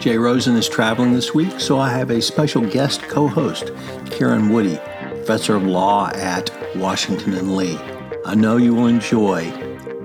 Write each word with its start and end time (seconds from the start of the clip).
Jay 0.00 0.16
Rosen 0.16 0.56
is 0.56 0.66
traveling 0.66 1.12
this 1.12 1.34
week, 1.34 1.60
so 1.60 1.78
I 1.78 1.90
have 1.90 2.10
a 2.10 2.22
special 2.22 2.62
guest 2.62 3.02
co 3.02 3.28
host, 3.28 3.70
Karen 4.06 4.48
Woody, 4.48 4.78
professor 5.10 5.54
of 5.56 5.64
law 5.64 6.08
at 6.14 6.50
Washington 6.76 7.34
and 7.34 7.54
Lee. 7.54 7.78
I 8.24 8.34
know 8.34 8.56
you 8.56 8.74
will 8.74 8.86
enjoy 8.86 9.50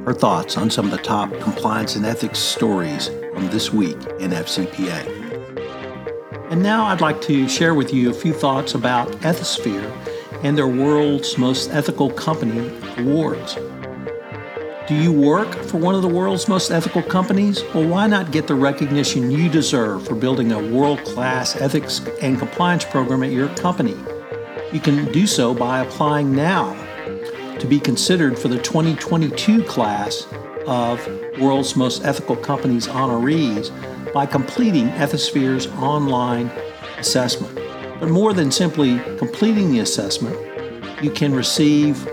her 0.03 0.13
thoughts 0.13 0.57
on 0.57 0.69
some 0.69 0.83
of 0.83 0.91
the 0.91 0.97
top 0.97 1.31
compliance 1.39 1.95
and 1.95 2.05
ethics 2.05 2.39
stories 2.39 3.07
from 3.33 3.47
this 3.47 3.71
week 3.71 3.95
in 4.19 4.31
FCPA. 4.31 5.07
And 6.51 6.61
now 6.61 6.87
I'd 6.87 6.99
like 6.99 7.21
to 7.21 7.47
share 7.47 7.73
with 7.73 7.93
you 7.93 8.09
a 8.09 8.13
few 8.13 8.33
thoughts 8.33 8.75
about 8.75 9.07
Ethisphere 9.21 9.89
and 10.43 10.57
their 10.57 10.67
World's 10.67 11.37
Most 11.37 11.71
Ethical 11.71 12.09
Company 12.11 12.77
Awards. 12.97 13.57
Do 14.87 14.93
you 14.93 15.11
work 15.11 15.51
for 15.63 15.77
one 15.77 15.95
of 15.95 16.03
the 16.03 16.07
world's 16.07 16.47
most 16.47 16.69
ethical 16.69 17.01
companies? 17.01 17.63
Well, 17.73 17.87
why 17.87 18.05
not 18.05 18.31
get 18.31 18.45
the 18.45 18.53
recognition 18.53 19.31
you 19.31 19.49
deserve 19.49 20.05
for 20.05 20.13
building 20.13 20.51
a 20.51 20.59
world 20.59 21.03
class 21.03 21.55
ethics 21.55 22.01
and 22.21 22.37
compliance 22.37 22.85
program 22.85 23.23
at 23.23 23.31
your 23.31 23.49
company? 23.55 23.95
You 24.71 24.79
can 24.79 25.11
do 25.11 25.25
so 25.25 25.55
by 25.55 25.79
applying 25.79 26.35
now 26.35 26.75
to 27.57 27.65
be 27.65 27.79
considered 27.79 28.37
for 28.37 28.47
the 28.47 28.59
2022 28.59 29.63
class 29.63 30.27
of 30.67 31.03
World's 31.39 31.75
Most 31.75 32.05
Ethical 32.05 32.35
Companies 32.35 32.85
honorees 32.85 33.71
by 34.13 34.27
completing 34.27 34.89
Ethisphere's 34.89 35.65
online 35.65 36.51
assessment. 36.99 37.55
But 37.99 38.09
more 38.09 38.33
than 38.33 38.51
simply 38.51 38.99
completing 39.17 39.71
the 39.71 39.79
assessment, 39.79 40.37
you 41.03 41.09
can 41.09 41.33
receive 41.33 42.07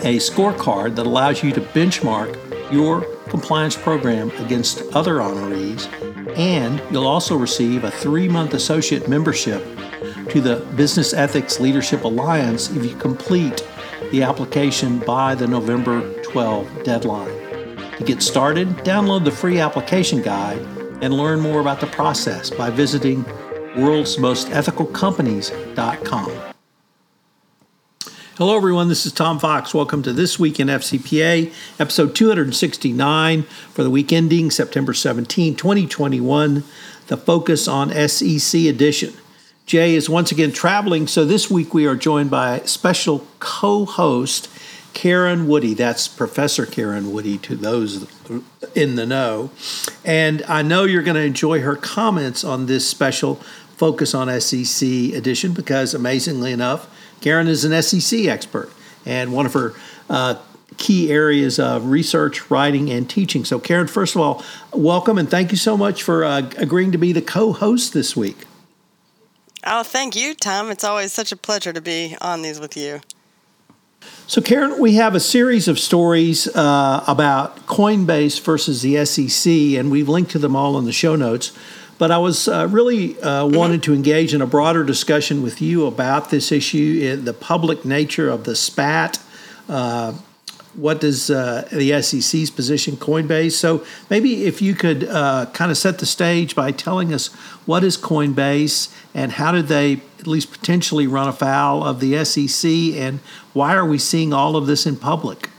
a 0.00 0.16
scorecard 0.16 0.96
that 0.96 1.06
allows 1.06 1.42
you 1.42 1.52
to 1.52 1.60
benchmark 1.60 2.36
your 2.72 3.02
compliance 3.28 3.76
program 3.76 4.30
against 4.44 4.82
other 4.94 5.16
honorees, 5.16 5.86
and 6.36 6.82
you'll 6.90 7.06
also 7.06 7.36
receive 7.36 7.84
a 7.84 7.90
three 7.90 8.28
month 8.28 8.54
associate 8.54 9.06
membership 9.08 9.62
to 10.30 10.40
the 10.40 10.56
Business 10.76 11.12
Ethics 11.12 11.60
Leadership 11.60 12.04
Alliance 12.04 12.70
if 12.70 12.82
you 12.84 12.96
complete 12.96 13.66
the 14.10 14.22
application 14.22 14.98
by 15.00 15.34
the 15.34 15.46
November 15.46 16.00
12 16.22 16.84
deadline. 16.84 17.76
To 17.98 18.04
get 18.04 18.22
started, 18.22 18.68
download 18.78 19.24
the 19.24 19.30
free 19.30 19.60
application 19.60 20.22
guide 20.22 20.58
and 21.02 21.12
learn 21.14 21.40
more 21.40 21.60
about 21.60 21.80
the 21.80 21.86
process 21.86 22.50
by 22.50 22.70
visiting 22.70 23.24
worldsmostethicalcompanies.com. 23.74 26.49
Hello, 28.40 28.56
everyone. 28.56 28.88
This 28.88 29.04
is 29.04 29.12
Tom 29.12 29.38
Fox. 29.38 29.74
Welcome 29.74 30.02
to 30.02 30.14
This 30.14 30.38
Week 30.38 30.58
in 30.58 30.68
FCPA, 30.68 31.52
episode 31.78 32.14
269 32.14 33.42
for 33.42 33.82
the 33.82 33.90
week 33.90 34.14
ending 34.14 34.50
September 34.50 34.94
17, 34.94 35.54
2021, 35.56 36.64
the 37.08 37.18
Focus 37.18 37.68
on 37.68 37.90
SEC 38.08 38.62
edition. 38.62 39.12
Jay 39.66 39.94
is 39.94 40.08
once 40.08 40.32
again 40.32 40.52
traveling, 40.52 41.06
so 41.06 41.26
this 41.26 41.50
week 41.50 41.74
we 41.74 41.84
are 41.84 41.94
joined 41.94 42.30
by 42.30 42.60
special 42.60 43.26
co 43.40 43.84
host 43.84 44.48
Karen 44.94 45.46
Woody. 45.46 45.74
That's 45.74 46.08
Professor 46.08 46.64
Karen 46.64 47.12
Woody 47.12 47.36
to 47.36 47.54
those 47.54 48.06
in 48.74 48.96
the 48.96 49.04
know. 49.04 49.50
And 50.02 50.42
I 50.44 50.62
know 50.62 50.84
you're 50.84 51.02
going 51.02 51.16
to 51.16 51.20
enjoy 51.20 51.60
her 51.60 51.76
comments 51.76 52.42
on 52.42 52.64
this 52.64 52.88
special 52.88 53.34
Focus 53.76 54.14
on 54.14 54.28
SEC 54.40 54.88
edition 54.88 55.52
because, 55.52 55.92
amazingly 55.92 56.52
enough, 56.52 56.88
Karen 57.20 57.48
is 57.48 57.64
an 57.64 57.82
SEC 57.82 58.26
expert, 58.26 58.70
and 59.04 59.32
one 59.32 59.46
of 59.46 59.52
her 59.52 59.74
uh, 60.08 60.36
key 60.76 61.10
areas 61.10 61.58
of 61.58 61.86
research, 61.86 62.50
writing, 62.50 62.90
and 62.90 63.08
teaching. 63.08 63.44
So, 63.44 63.58
Karen, 63.58 63.86
first 63.86 64.14
of 64.14 64.20
all, 64.20 64.42
welcome 64.72 65.18
and 65.18 65.30
thank 65.30 65.50
you 65.50 65.56
so 65.56 65.76
much 65.76 66.02
for 66.02 66.24
uh, 66.24 66.50
agreeing 66.56 66.92
to 66.92 66.98
be 66.98 67.12
the 67.12 67.22
co 67.22 67.52
host 67.52 67.92
this 67.92 68.16
week. 68.16 68.38
Oh, 69.64 69.82
thank 69.82 70.16
you, 70.16 70.34
Tom. 70.34 70.70
It's 70.70 70.84
always 70.84 71.12
such 71.12 71.32
a 71.32 71.36
pleasure 71.36 71.72
to 71.72 71.82
be 71.82 72.16
on 72.20 72.42
these 72.42 72.58
with 72.58 72.76
you. 72.76 73.00
So, 74.26 74.40
Karen, 74.40 74.80
we 74.80 74.94
have 74.94 75.14
a 75.14 75.20
series 75.20 75.68
of 75.68 75.78
stories 75.78 76.46
uh, 76.56 77.04
about 77.06 77.66
Coinbase 77.66 78.40
versus 78.40 78.80
the 78.80 79.04
SEC, 79.04 79.52
and 79.78 79.90
we've 79.90 80.08
linked 80.08 80.30
to 80.30 80.38
them 80.38 80.56
all 80.56 80.78
in 80.78 80.86
the 80.86 80.92
show 80.92 81.14
notes. 81.14 81.52
But 82.00 82.10
I 82.10 82.16
was 82.16 82.48
uh, 82.48 82.66
really 82.70 83.20
uh, 83.20 83.44
wanted 83.44 83.82
to 83.82 83.92
engage 83.92 84.32
in 84.32 84.40
a 84.40 84.46
broader 84.46 84.82
discussion 84.84 85.42
with 85.42 85.60
you 85.60 85.84
about 85.84 86.30
this 86.30 86.50
issue, 86.50 87.14
the 87.16 87.34
public 87.34 87.84
nature 87.84 88.30
of 88.30 88.44
the 88.44 88.56
SPAT. 88.56 89.18
Uh, 89.68 90.14
what 90.72 91.02
does 91.02 91.30
uh, 91.30 91.68
the 91.70 92.00
SEC's 92.00 92.48
position 92.48 92.96
Coinbase? 92.96 93.52
So 93.52 93.84
maybe 94.08 94.46
if 94.46 94.62
you 94.62 94.74
could 94.74 95.04
uh, 95.10 95.44
kind 95.52 95.70
of 95.70 95.76
set 95.76 95.98
the 95.98 96.06
stage 96.06 96.56
by 96.56 96.72
telling 96.72 97.12
us 97.12 97.26
what 97.66 97.84
is 97.84 97.98
Coinbase 97.98 98.90
and 99.12 99.32
how 99.32 99.52
did 99.52 99.66
they 99.66 100.00
at 100.18 100.26
least 100.26 100.52
potentially 100.52 101.06
run 101.06 101.28
afoul 101.28 101.84
of 101.84 102.00
the 102.00 102.24
SEC 102.24 102.70
and 102.98 103.18
why 103.52 103.74
are 103.74 103.84
we 103.84 103.98
seeing 103.98 104.32
all 104.32 104.56
of 104.56 104.66
this 104.66 104.86
in 104.86 104.96
public? 104.96 105.50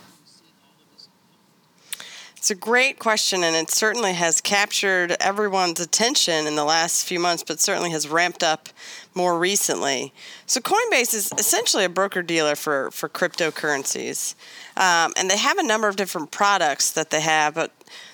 It's 2.41 2.49
a 2.49 2.55
great 2.55 2.97
question, 2.97 3.43
and 3.43 3.55
it 3.55 3.69
certainly 3.69 4.13
has 4.13 4.41
captured 4.41 5.15
everyone's 5.19 5.79
attention 5.79 6.47
in 6.47 6.55
the 6.55 6.63
last 6.63 7.05
few 7.05 7.19
months, 7.19 7.43
but 7.43 7.59
certainly 7.59 7.91
has 7.91 8.07
ramped 8.07 8.41
up 8.41 8.69
more 9.13 9.37
recently. 9.37 10.11
So, 10.47 10.59
Coinbase 10.59 11.13
is 11.13 11.31
essentially 11.37 11.85
a 11.85 11.89
broker 11.89 12.23
dealer 12.23 12.55
for, 12.55 12.89
for 12.89 13.07
cryptocurrencies. 13.07 14.33
Um, 14.75 15.13
and 15.17 15.29
they 15.29 15.37
have 15.37 15.59
a 15.59 15.63
number 15.63 15.87
of 15.87 15.97
different 15.97 16.31
products 16.31 16.89
that 16.93 17.11
they 17.11 17.21
have, 17.21 17.53
but 17.53 17.73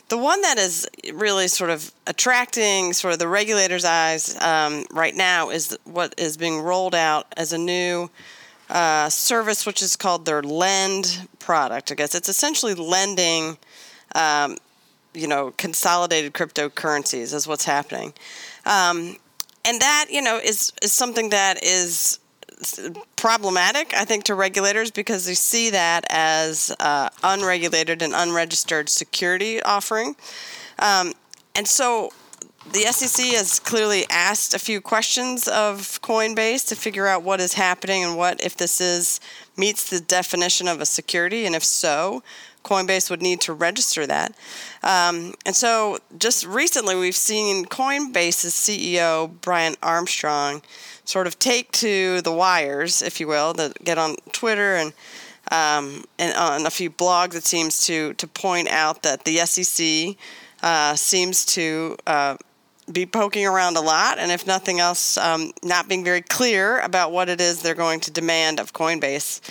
the 0.10 0.18
one 0.18 0.42
that 0.42 0.58
is 0.58 0.86
really 1.14 1.48
sort 1.48 1.70
of 1.70 1.94
attracting 2.06 2.92
sort 2.92 3.14
of 3.14 3.20
the 3.20 3.30
regulators' 3.30 3.86
eyes 3.86 4.36
um, 4.42 4.84
right 4.92 5.16
now 5.16 5.52
is 5.52 5.78
what 5.86 6.14
is 6.18 6.36
being 6.36 6.60
rolled 6.60 6.96
out 6.96 7.28
as 7.38 7.54
a 7.54 7.58
new 7.58 8.10
uh, 8.70 9.08
service, 9.08 9.66
which 9.66 9.82
is 9.82 9.96
called 9.96 10.26
their 10.26 10.44
Lend 10.44 11.30
product. 11.40 11.94
I 11.94 11.96
guess 11.96 12.14
it's 12.14 12.28
essentially 12.28 12.74
lending 12.74 13.58
um, 14.18 14.58
you 15.14 15.28
know, 15.28 15.54
consolidated 15.58 16.34
cryptocurrencies 16.34 17.34
is 17.34 17.48
what's 17.48 17.66
happening. 17.66 18.14
Um, 18.66 19.18
and 19.64 19.80
that, 19.82 20.08
you 20.10 20.22
know, 20.22 20.38
is, 20.38 20.74
is 20.82 20.92
something 20.92 21.30
that 21.30 21.64
is 21.64 22.20
problematic, 23.16 23.94
I 23.94 24.06
think, 24.06 24.26
to 24.26 24.36
regulators 24.36 24.92
because 24.92 25.26
they 25.26 25.34
see 25.34 25.70
that 25.70 26.06
as 26.10 26.76
uh, 26.80 27.10
unregulated 27.24 28.02
and 28.02 28.14
unregistered 28.14 28.90
security 28.90 29.62
offering. 29.62 30.16
Um, 30.80 31.14
and 31.56 31.68
so 31.68 32.12
the 32.72 32.82
SEC 32.82 33.28
has 33.28 33.60
clearly 33.60 34.06
asked 34.10 34.54
a 34.54 34.60
few 34.60 34.82
questions 34.82 35.48
of 35.48 36.02
Coinbase 36.02 36.68
to 36.68 36.76
figure 36.76 37.08
out 37.08 37.24
what 37.24 37.40
is 37.40 37.54
happening 37.54 38.04
and 38.04 38.18
what 38.18 38.44
if 38.44 38.58
this 38.58 38.82
is 38.82 39.20
meets 39.56 39.90
the 39.90 40.00
definition 40.00 40.68
of 40.68 40.82
a 40.82 40.86
security, 40.86 41.46
and 41.46 41.56
if 41.56 41.64
so, 41.64 42.24
Coinbase 42.68 43.10
would 43.10 43.22
need 43.22 43.42
to 43.42 43.54
register 43.54 44.06
that. 44.06 44.36
Um, 44.84 45.34
and 45.46 45.56
so 45.56 46.00
just 46.18 46.46
recently, 46.46 46.96
we've 46.96 47.16
seen 47.16 47.66
Coinbase's 47.66 48.54
CEO, 48.54 49.32
Brian 49.42 49.76
Armstrong, 49.82 50.62
sort 51.06 51.28
of 51.28 51.40
take 51.40 51.72
to 51.72 52.22
the 52.22 52.32
wires, 52.32 53.02
if 53.02 53.20
you 53.20 53.28
will, 53.28 53.54
to 53.54 53.74
get 53.84 53.98
on 53.98 54.18
Twitter 54.34 54.76
and 54.76 54.94
um, 55.50 56.04
and 56.20 56.36
on 56.36 56.66
a 56.66 56.70
few 56.70 56.90
blogs, 56.90 57.34
it 57.34 57.46
seems 57.46 57.86
to 57.86 58.14
to 58.16 58.28
point 58.28 58.68
out 58.68 59.04
that 59.04 59.24
the 59.24 59.38
SEC 59.46 60.18
uh, 60.62 60.96
seems 60.96 61.46
to 61.46 61.96
uh, 62.06 62.36
be 62.92 63.06
poking 63.06 63.46
around 63.46 63.76
a 63.76 63.82
lot, 63.82 64.18
and 64.18 64.32
if 64.32 64.48
nothing 64.48 64.80
else, 64.80 65.18
um, 65.18 65.52
not 65.62 65.90
being 65.90 66.04
very 66.04 66.22
clear 66.22 66.80
about 66.80 67.12
what 67.12 67.28
it 67.28 67.42
is 67.42 67.62
they're 67.62 67.76
going 67.76 68.00
to 68.02 68.12
demand 68.12 68.60
of 68.60 68.74
Coinbase. 68.74 69.42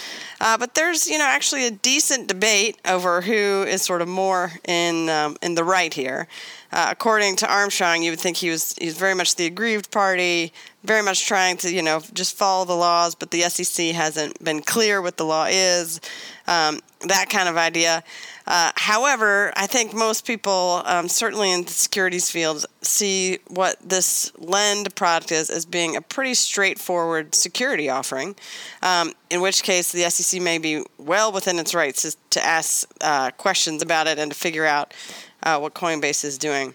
Uh, 0.41 0.57
but 0.57 0.75
there's, 0.75 1.07
you 1.07 1.19
know, 1.19 1.27
actually 1.27 1.67
a 1.67 1.71
decent 1.71 2.29
debate 2.29 2.79
over 2.87 3.21
who 3.21 3.65
is 3.65 3.83
sort 3.83 4.01
of 4.01 4.09
more 4.09 4.53
in 4.67 5.09
um, 5.11 5.37
in 5.43 5.55
the 5.55 5.65
right 5.65 5.93
here. 5.93 6.29
Uh, 6.73 6.89
according 6.91 7.37
to 7.37 7.51
Armstrong, 7.51 8.03
you 8.03 8.11
would 8.11 8.21
think 8.21 8.39
he 8.39 8.51
was 8.51 8.75
he's 8.79 8.97
very 8.97 9.15
much 9.15 9.37
the 9.37 9.47
aggrieved 9.47 9.91
party, 9.91 10.53
very 10.83 11.03
much 11.03 11.27
trying 11.27 11.57
to, 11.59 11.73
you 11.73 11.83
know, 11.83 12.01
just 12.13 12.37
follow 12.37 12.65
the 12.65 12.75
laws, 12.75 13.15
but 13.15 13.31
the 13.31 13.43
SEC 13.43 13.95
hasn't 13.95 14.43
been 14.43 14.63
clear 14.63 15.03
what 15.03 15.17
the 15.17 15.25
law 15.25 15.47
is, 15.49 16.01
um, 16.47 16.81
that 17.07 17.29
kind 17.29 17.49
of 17.49 17.57
idea. 17.57 18.03
Uh, 18.47 18.71
however, 18.77 19.53
I 19.57 19.67
think 19.67 19.93
most 19.93 20.25
people, 20.25 20.83
um, 20.85 21.09
certainly 21.09 21.53
in 21.53 21.65
the 21.65 21.71
securities 21.71 22.31
field, 22.31 22.65
see 22.81 23.39
what 23.49 23.77
this 23.81 24.31
lend 24.39 24.95
product 24.95 25.33
is 25.33 25.51
as 25.51 25.65
being 25.65 25.97
a 25.97 26.01
pretty 26.01 26.35
straightforward 26.35 27.35
security 27.35 27.91
offering, 27.91 28.37
um, 28.83 29.13
in 29.31 29.41
which 29.41 29.63
case 29.65 29.91
the 29.91 30.09
SEC 30.11 30.41
may 30.41 30.59
be 30.59 30.85
well 30.99 31.33
within 31.33 31.59
its 31.59 31.75
rights 31.75 32.03
to, 32.03 32.17
to 32.31 32.47
ask 32.47 32.89
uh, 33.01 33.31
questions 33.33 33.83
about 33.83 34.07
it 34.07 34.19
and 34.19 34.31
to 34.31 34.39
figure 34.39 34.65
out 34.65 34.95
uh, 35.43 35.59
what 35.59 35.75
Coinbase 35.75 36.25
is 36.25 36.39
doing 36.39 36.75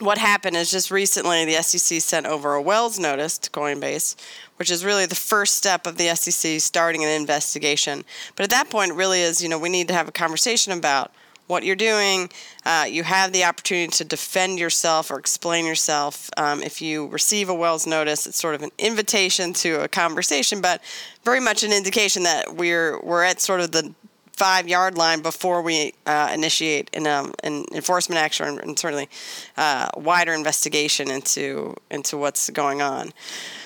what 0.00 0.18
happened 0.18 0.56
is 0.56 0.70
just 0.70 0.90
recently 0.90 1.44
the 1.44 1.62
SEC 1.62 2.00
sent 2.00 2.26
over 2.26 2.54
a 2.54 2.62
Wells 2.62 2.98
notice 2.98 3.38
to 3.38 3.50
Coinbase, 3.50 4.16
which 4.56 4.70
is 4.70 4.84
really 4.84 5.06
the 5.06 5.14
first 5.14 5.54
step 5.54 5.86
of 5.86 5.96
the 5.96 6.14
SEC 6.14 6.60
starting 6.60 7.04
an 7.04 7.10
investigation. 7.10 8.04
But 8.36 8.44
at 8.44 8.50
that 8.50 8.70
point, 8.70 8.94
really 8.94 9.20
is, 9.20 9.42
you 9.42 9.48
know, 9.48 9.58
we 9.58 9.68
need 9.68 9.88
to 9.88 9.94
have 9.94 10.08
a 10.08 10.12
conversation 10.12 10.72
about 10.72 11.12
what 11.46 11.64
you're 11.64 11.76
doing. 11.76 12.30
Uh, 12.64 12.86
you 12.88 13.02
have 13.02 13.32
the 13.32 13.44
opportunity 13.44 13.88
to 13.88 14.04
defend 14.04 14.58
yourself 14.58 15.10
or 15.10 15.18
explain 15.18 15.66
yourself. 15.66 16.30
Um, 16.36 16.62
if 16.62 16.80
you 16.80 17.08
receive 17.08 17.48
a 17.48 17.54
Wells 17.54 17.86
notice, 17.86 18.26
it's 18.26 18.38
sort 18.38 18.54
of 18.54 18.62
an 18.62 18.70
invitation 18.78 19.52
to 19.54 19.82
a 19.82 19.88
conversation, 19.88 20.60
but 20.60 20.80
very 21.24 21.40
much 21.40 21.62
an 21.62 21.72
indication 21.72 22.22
that 22.22 22.56
we're 22.56 23.00
we're 23.02 23.24
at 23.24 23.40
sort 23.40 23.60
of 23.60 23.72
the 23.72 23.94
five 24.36 24.68
yard 24.68 24.96
line 24.96 25.20
before 25.20 25.62
we 25.62 25.94
uh, 26.06 26.30
initiate 26.32 26.90
an, 26.94 27.06
um, 27.06 27.32
an, 27.42 27.64
enforcement 27.72 28.18
action 28.18 28.58
and 28.60 28.78
certainly 28.78 29.08
uh, 29.56 29.88
wider 29.96 30.32
investigation 30.32 31.10
into 31.10 31.76
into 31.90 32.16
what's 32.16 32.50
going 32.50 32.80
on. 32.82 33.12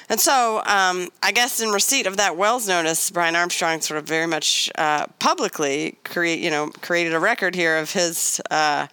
And 0.08 0.20
so, 0.20 0.62
um, 0.66 1.08
I 1.22 1.32
guess 1.32 1.60
in 1.60 1.70
receipt 1.70 2.06
of 2.06 2.16
that 2.16 2.36
Wells 2.36 2.68
notice, 2.68 3.10
Brian 3.10 3.34
Armstrong 3.34 3.80
sort 3.80 3.98
of 3.98 4.06
very 4.06 4.26
much 4.26 4.70
uh, 4.76 5.06
publicly 5.18 5.98
create 6.04 6.40
you 6.40 6.50
know 6.50 6.68
created 6.80 7.14
a 7.14 7.20
record 7.20 7.54
here 7.54 7.78
of 7.78 7.92
his. 7.92 8.40
Uh, 8.50 8.86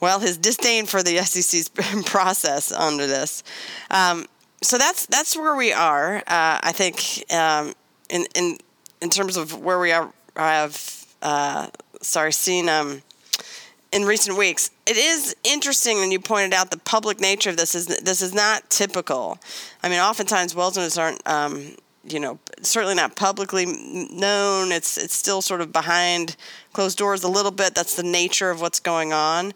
well, 0.00 0.18
his 0.18 0.36
disdain 0.36 0.86
for 0.86 1.00
the 1.00 1.18
SEC's 1.18 1.68
process 2.06 2.72
under 2.72 3.06
this. 3.06 3.44
Um, 3.88 4.26
so 4.60 4.76
that's 4.76 5.06
that's 5.06 5.36
where 5.36 5.54
we 5.54 5.72
are. 5.72 6.16
Uh, 6.16 6.58
I 6.60 6.72
think 6.72 7.22
um, 7.32 7.72
in 8.10 8.26
in 8.34 8.58
in 9.00 9.10
terms 9.10 9.36
of 9.36 9.60
where 9.60 9.78
we 9.78 9.92
are 9.92 10.12
have 10.36 11.06
uh, 11.22 11.68
sorry 12.00 12.32
seen 12.32 12.68
um, 12.68 13.02
in 13.92 14.04
recent 14.04 14.36
weeks. 14.36 14.70
It 14.86 14.96
is 14.96 15.36
interesting, 15.44 15.98
and 15.98 16.12
you 16.12 16.20
pointed 16.20 16.54
out 16.54 16.70
the 16.70 16.78
public 16.78 17.20
nature 17.20 17.50
of 17.50 17.56
this 17.56 17.74
is 17.74 17.86
this 17.86 18.22
is 18.22 18.34
not 18.34 18.68
typical. 18.70 19.38
I 19.82 19.88
mean, 19.88 20.00
oftentimes 20.00 20.54
Wells 20.54 20.76
notes 20.76 20.98
aren't. 20.98 21.26
Um, 21.28 21.76
you 22.04 22.18
know, 22.18 22.38
certainly 22.62 22.96
not 22.96 23.14
publicly 23.14 23.64
known. 23.64 24.72
It's 24.72 24.98
it's 24.98 25.14
still 25.14 25.40
sort 25.40 25.60
of 25.60 25.72
behind 25.72 26.36
closed 26.72 26.98
doors 26.98 27.22
a 27.22 27.28
little 27.28 27.52
bit. 27.52 27.74
That's 27.74 27.94
the 27.94 28.02
nature 28.02 28.50
of 28.50 28.60
what's 28.60 28.80
going 28.80 29.12
on. 29.12 29.52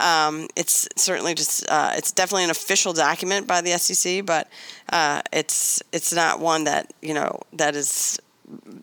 Um, 0.00 0.48
it's 0.56 0.88
certainly 0.96 1.34
just 1.34 1.68
uh, 1.68 1.92
it's 1.94 2.10
definitely 2.10 2.44
an 2.44 2.50
official 2.50 2.92
document 2.92 3.46
by 3.46 3.60
the 3.60 3.76
SEC, 3.78 4.24
but 4.24 4.48
uh, 4.90 5.20
it's 5.32 5.82
it's 5.92 6.12
not 6.12 6.40
one 6.40 6.64
that 6.64 6.90
you 7.02 7.12
know 7.12 7.40
that 7.52 7.76
is 7.76 8.18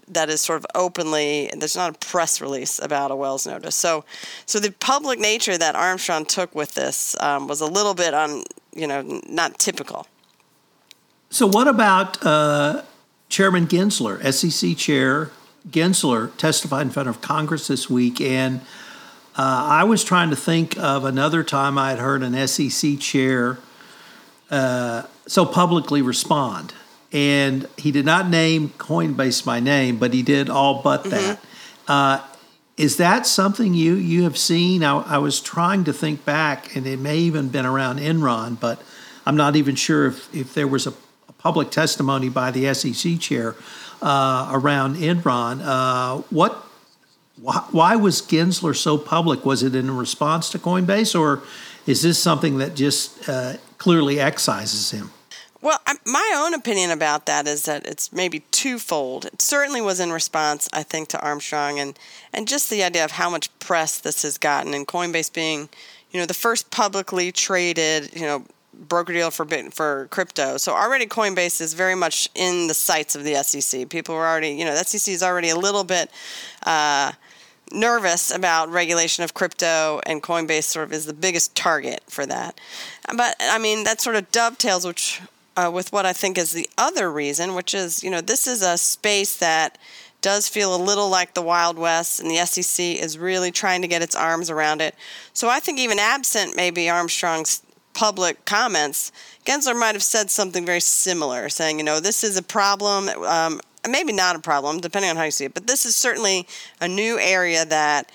that 0.07 0.29
is 0.29 0.41
sort 0.41 0.57
of 0.57 0.65
openly 0.75 1.49
there's 1.57 1.75
not 1.75 1.95
a 1.95 1.99
press 1.99 2.41
release 2.41 2.79
about 2.79 3.11
a 3.11 3.15
Wells 3.15 3.45
notice. 3.45 3.75
So, 3.75 4.05
so 4.45 4.59
the 4.59 4.71
public 4.71 5.19
nature 5.19 5.57
that 5.57 5.75
Armstrong 5.75 6.25
took 6.25 6.53
with 6.55 6.73
this 6.75 7.15
um, 7.19 7.47
was 7.47 7.61
a 7.61 7.65
little 7.65 7.93
bit 7.93 8.13
on 8.13 8.43
you 8.73 8.87
know 8.87 9.21
not 9.27 9.59
typical. 9.59 10.07
So, 11.29 11.45
what 11.45 11.67
about 11.67 12.25
uh, 12.25 12.83
Chairman 13.29 13.67
Gensler, 13.67 14.21
SEC 14.33 14.77
Chair 14.77 15.31
Gensler, 15.69 16.35
testified 16.37 16.83
in 16.83 16.89
front 16.89 17.09
of 17.09 17.21
Congress 17.21 17.67
this 17.67 17.89
week, 17.89 18.21
and 18.21 18.61
uh, 19.37 19.67
I 19.69 19.83
was 19.83 20.03
trying 20.03 20.29
to 20.29 20.35
think 20.35 20.77
of 20.77 21.03
another 21.03 21.43
time 21.43 21.77
I 21.77 21.91
had 21.91 21.99
heard 21.99 22.23
an 22.23 22.47
SEC 22.47 22.99
chair 22.99 23.59
uh, 24.49 25.03
so 25.27 25.45
publicly 25.45 26.01
respond 26.01 26.73
and 27.11 27.67
he 27.77 27.91
did 27.91 28.05
not 28.05 28.29
name 28.29 28.69
Coinbase 28.77 29.45
by 29.45 29.59
name, 29.59 29.97
but 29.97 30.13
he 30.13 30.23
did 30.23 30.49
all 30.49 30.81
but 30.81 31.03
mm-hmm. 31.03 31.09
that. 31.11 31.39
Uh, 31.87 32.23
is 32.75 32.97
that 32.97 33.25
something 33.25 33.73
you 33.73 33.95
you 33.95 34.23
have 34.23 34.37
seen? 34.37 34.83
I, 34.83 34.97
I, 34.99 35.17
was 35.17 35.39
trying 35.39 35.83
to 35.85 35.93
think 35.93 36.25
back, 36.25 36.75
and 36.75 36.85
it 36.85 36.99
may 36.99 37.17
even 37.17 37.49
been 37.49 37.65
around 37.65 37.99
Enron, 37.99 38.59
but 38.59 38.81
I'm 39.25 39.35
not 39.35 39.55
even 39.55 39.75
sure 39.75 40.07
if 40.07 40.33
if 40.35 40.53
there 40.53 40.67
was 40.67 40.85
a, 40.85 40.93
a 41.27 41.33
public 41.33 41.71
testimony 41.71 42.29
by 42.29 42.51
the 42.51 42.71
SEC 42.73 43.19
chair 43.19 43.55
uh, 44.01 44.49
around 44.51 44.97
Enron. 44.97 45.61
Uh, 45.63 46.21
what? 46.29 46.63
Why, 47.39 47.63
why 47.69 47.95
was 47.95 48.21
Gensler 48.21 48.75
so 48.75 48.97
public? 48.97 49.45
Was 49.45 49.61
it 49.61 49.75
in 49.75 49.95
response 49.95 50.49
to 50.51 50.59
Coinbase, 50.59 51.19
or 51.19 51.43
is 51.85 52.01
this 52.01 52.17
something 52.17 52.57
that 52.57 52.75
just 52.75 53.29
uh, 53.29 53.57
clearly 53.77 54.19
excises 54.19 54.91
him? 54.91 55.11
Well, 55.61 55.81
my 56.05 56.33
own 56.37 56.53
opinion 56.53 56.91
about 56.91 57.25
that 57.25 57.47
is 57.47 57.65
that 57.65 57.87
it's 57.87 58.13
maybe 58.13 58.41
twofold. 58.51 59.25
It 59.25 59.41
certainly 59.41 59.81
was 59.81 59.99
in 59.99 60.11
response, 60.11 60.69
I 60.71 60.83
think, 60.83 61.09
to 61.09 61.21
Armstrong 61.21 61.79
and, 61.79 61.97
and 62.31 62.47
just 62.47 62.69
the 62.69 62.83
idea 62.83 63.03
of 63.03 63.11
how 63.11 63.29
much 63.29 63.57
press 63.59 63.99
this 63.99 64.21
has 64.21 64.37
gotten, 64.37 64.73
and 64.73 64.87
Coinbase 64.87 65.33
being, 65.33 65.69
you 66.11 66.19
know, 66.19 66.27
the 66.27 66.35
first 66.35 66.69
publicly 66.69 67.31
traded, 67.31 68.15
you 68.15 68.21
know, 68.21 68.45
broker 68.73 69.13
deal 69.13 69.31
for 69.31 69.45
for 69.71 70.07
crypto. 70.11 70.57
So 70.57 70.73
already 70.73 71.07
Coinbase 71.07 71.59
is 71.59 71.73
very 71.73 71.95
much 71.95 72.29
in 72.35 72.67
the 72.67 72.75
sights 72.75 73.15
of 73.15 73.23
the 73.23 73.41
SEC. 73.43 73.89
People 73.89 74.13
are 74.13 74.27
already, 74.27 74.49
you 74.49 74.65
know, 74.65 74.75
the 74.75 74.83
SEC 74.83 75.11
is 75.11 75.23
already 75.23 75.49
a 75.49 75.55
little 75.55 75.83
bit. 75.83 76.11
Uh, 76.63 77.13
nervous 77.71 78.33
about 78.33 78.69
regulation 78.69 79.25
of 79.25 79.33
crypto, 79.33 79.99
and 80.05 80.23
Coinbase 80.23 80.63
sort 80.63 80.85
of 80.85 80.93
is 80.93 81.05
the 81.05 81.13
biggest 81.13 81.53
target 81.55 82.01
for 82.07 82.25
that. 82.25 82.59
But 83.15 83.35
I 83.41 83.57
mean, 83.57 83.83
that 83.83 83.99
sort 83.99 84.15
of 84.15 84.31
dovetails, 84.31 84.85
which 84.85 85.21
uh, 85.57 85.71
with 85.71 85.91
what 85.91 86.05
I 86.05 86.13
think 86.13 86.37
is 86.37 86.51
the 86.51 86.69
other 86.77 87.11
reason, 87.11 87.55
which 87.55 87.73
is, 87.73 88.03
you 88.03 88.09
know, 88.09 88.21
this 88.21 88.47
is 88.47 88.61
a 88.61 88.77
space 88.77 89.35
that 89.37 89.77
does 90.21 90.47
feel 90.47 90.75
a 90.75 90.77
little 90.77 91.09
like 91.09 91.33
the 91.33 91.41
Wild 91.41 91.77
West, 91.77 92.19
and 92.19 92.29
the 92.29 92.45
SEC 92.45 92.85
is 92.85 93.17
really 93.17 93.51
trying 93.51 93.81
to 93.81 93.87
get 93.87 94.01
its 94.01 94.15
arms 94.15 94.49
around 94.49 94.81
it. 94.81 94.95
So 95.33 95.49
I 95.49 95.59
think 95.59 95.79
even 95.79 95.99
absent 95.99 96.55
maybe 96.55 96.89
Armstrong's 96.89 97.61
public 97.93 98.45
comments, 98.45 99.11
Gensler 99.45 99.77
might 99.77 99.95
have 99.95 100.03
said 100.03 100.29
something 100.29 100.65
very 100.65 100.79
similar, 100.79 101.49
saying, 101.49 101.79
you 101.79 101.83
know, 101.83 101.99
this 101.99 102.23
is 102.23 102.37
a 102.37 102.43
problem. 102.43 103.09
Um, 103.09 103.59
maybe 103.89 104.13
not 104.13 104.35
a 104.35 104.39
problem, 104.39 104.79
depending 104.79 105.09
on 105.09 105.17
how 105.17 105.23
you 105.23 105.31
see 105.31 105.45
it, 105.45 105.53
but 105.53 105.67
this 105.67 105.85
is 105.85 105.95
certainly 105.95 106.47
a 106.81 106.87
new 106.87 107.17
area 107.19 107.65
that 107.65 108.11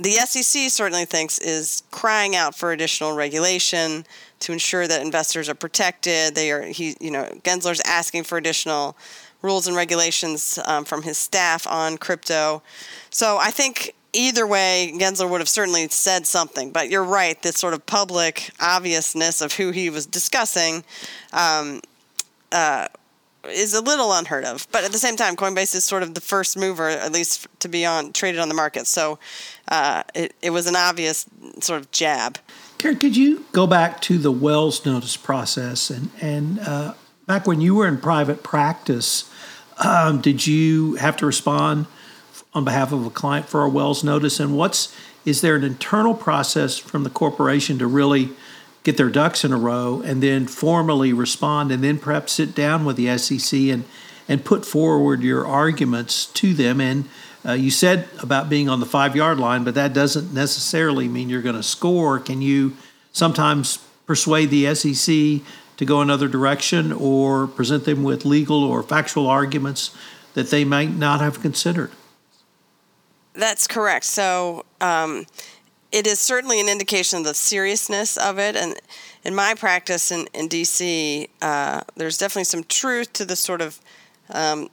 the 0.00 0.12
SEC 0.12 0.70
certainly 0.70 1.04
thinks 1.04 1.38
is 1.38 1.82
crying 1.90 2.36
out 2.36 2.54
for 2.54 2.72
additional 2.72 3.14
regulation 3.14 4.04
to 4.40 4.52
ensure 4.52 4.86
that 4.88 5.02
investors 5.02 5.48
are 5.48 5.54
protected. 5.54 6.34
They 6.34 6.50
are 6.50 6.62
he 6.62 6.96
you 7.00 7.10
know 7.10 7.24
Gensler's 7.42 7.82
asking 7.86 8.24
for 8.24 8.38
additional 8.38 8.96
rules 9.42 9.66
and 9.66 9.76
regulations 9.76 10.58
um, 10.66 10.84
from 10.84 11.02
his 11.02 11.18
staff 11.18 11.66
on 11.66 11.98
crypto. 11.98 12.62
So 13.10 13.38
I 13.38 13.50
think 13.50 13.94
either 14.12 14.46
way, 14.46 14.92
Gensler 14.94 15.28
would 15.28 15.40
have 15.40 15.48
certainly 15.48 15.88
said 15.88 16.26
something. 16.26 16.70
But 16.70 16.90
you're 16.90 17.04
right, 17.04 17.40
this 17.42 17.56
sort 17.56 17.74
of 17.74 17.84
public 17.86 18.50
obviousness 18.60 19.40
of 19.40 19.54
who 19.54 19.70
he 19.70 19.90
was 19.90 20.06
discussing. 20.06 20.84
Um, 21.32 21.80
uh, 22.52 22.88
is 23.48 23.74
a 23.74 23.80
little 23.80 24.12
unheard 24.12 24.44
of, 24.44 24.66
but 24.70 24.84
at 24.84 24.92
the 24.92 24.98
same 24.98 25.16
time, 25.16 25.36
Coinbase 25.36 25.74
is 25.74 25.84
sort 25.84 26.02
of 26.02 26.14
the 26.14 26.20
first 26.20 26.56
mover, 26.56 26.88
at 26.88 27.12
least 27.12 27.46
to 27.60 27.68
be 27.68 27.84
on 27.84 28.12
traded 28.12 28.40
on 28.40 28.48
the 28.48 28.54
market. 28.54 28.86
So 28.86 29.18
uh, 29.68 30.02
it, 30.14 30.34
it 30.42 30.50
was 30.50 30.66
an 30.66 30.76
obvious 30.76 31.26
sort 31.60 31.80
of 31.80 31.90
jab. 31.90 32.38
Karen, 32.78 32.98
could 32.98 33.16
you 33.16 33.44
go 33.52 33.66
back 33.66 34.00
to 34.02 34.18
the 34.18 34.32
Wells 34.32 34.84
notice 34.84 35.16
process 35.16 35.90
and 35.90 36.10
and 36.20 36.60
uh, 36.60 36.94
back 37.26 37.46
when 37.46 37.60
you 37.60 37.74
were 37.74 37.86
in 37.86 37.98
private 37.98 38.42
practice, 38.42 39.30
um, 39.78 40.20
did 40.20 40.46
you 40.46 40.94
have 40.94 41.16
to 41.18 41.26
respond 41.26 41.86
on 42.54 42.64
behalf 42.64 42.92
of 42.92 43.06
a 43.06 43.10
client 43.10 43.48
for 43.48 43.62
a 43.62 43.68
Wells 43.68 44.04
notice? 44.04 44.40
And 44.40 44.56
what's 44.56 44.94
is 45.24 45.40
there 45.40 45.54
an 45.54 45.64
internal 45.64 46.14
process 46.14 46.78
from 46.78 47.04
the 47.04 47.10
corporation 47.10 47.78
to 47.78 47.86
really 47.86 48.30
get 48.82 48.96
their 48.96 49.10
ducks 49.10 49.44
in 49.44 49.52
a 49.52 49.56
row 49.56 50.02
and 50.04 50.22
then 50.22 50.46
formally 50.46 51.12
respond 51.12 51.70
and 51.70 51.82
then 51.84 51.98
perhaps 51.98 52.32
sit 52.32 52.54
down 52.54 52.84
with 52.84 52.96
the 52.96 53.16
SEC 53.18 53.58
and 53.60 53.84
and 54.28 54.44
put 54.44 54.64
forward 54.64 55.20
your 55.22 55.46
arguments 55.46 56.26
to 56.26 56.54
them 56.54 56.80
and 56.80 57.08
uh, 57.44 57.52
you 57.52 57.72
said 57.72 58.08
about 58.22 58.48
being 58.48 58.68
on 58.68 58.78
the 58.78 58.86
five 58.86 59.16
yard 59.16 59.38
line, 59.38 59.64
but 59.64 59.74
that 59.74 59.92
doesn't 59.92 60.32
necessarily 60.32 61.08
mean 61.08 61.28
you're 61.28 61.42
going 61.42 61.56
to 61.56 61.62
score. 61.62 62.20
Can 62.20 62.40
you 62.40 62.76
sometimes 63.10 63.78
persuade 64.06 64.50
the 64.50 64.72
SEC 64.74 65.44
to 65.76 65.84
go 65.84 66.00
another 66.00 66.28
direction 66.28 66.92
or 66.92 67.46
present 67.46 67.84
them 67.84 68.02
with 68.02 68.24
legal 68.24 68.62
or 68.62 68.82
factual 68.82 69.26
arguments 69.26 69.96
that 70.34 70.50
they 70.50 70.64
might 70.64 70.94
not 70.94 71.20
have 71.20 71.40
considered. 71.40 71.90
That's 73.34 73.66
correct. 73.66 74.04
So 74.04 74.64
um, 74.80 75.26
it 75.92 76.06
is 76.06 76.18
certainly 76.18 76.58
an 76.60 76.68
indication 76.68 77.18
of 77.18 77.24
the 77.24 77.34
seriousness 77.34 78.16
of 78.16 78.38
it. 78.38 78.56
And 78.56 78.74
in 79.24 79.34
my 79.34 79.54
practice 79.54 80.10
in, 80.10 80.26
in 80.34 80.48
DC, 80.48 81.28
uh, 81.42 81.82
there's 81.94 82.18
definitely 82.18 82.44
some 82.44 82.64
truth 82.64 83.12
to 83.14 83.24
the 83.24 83.36
sort 83.36 83.60
of 83.60 83.78
um, 84.30 84.70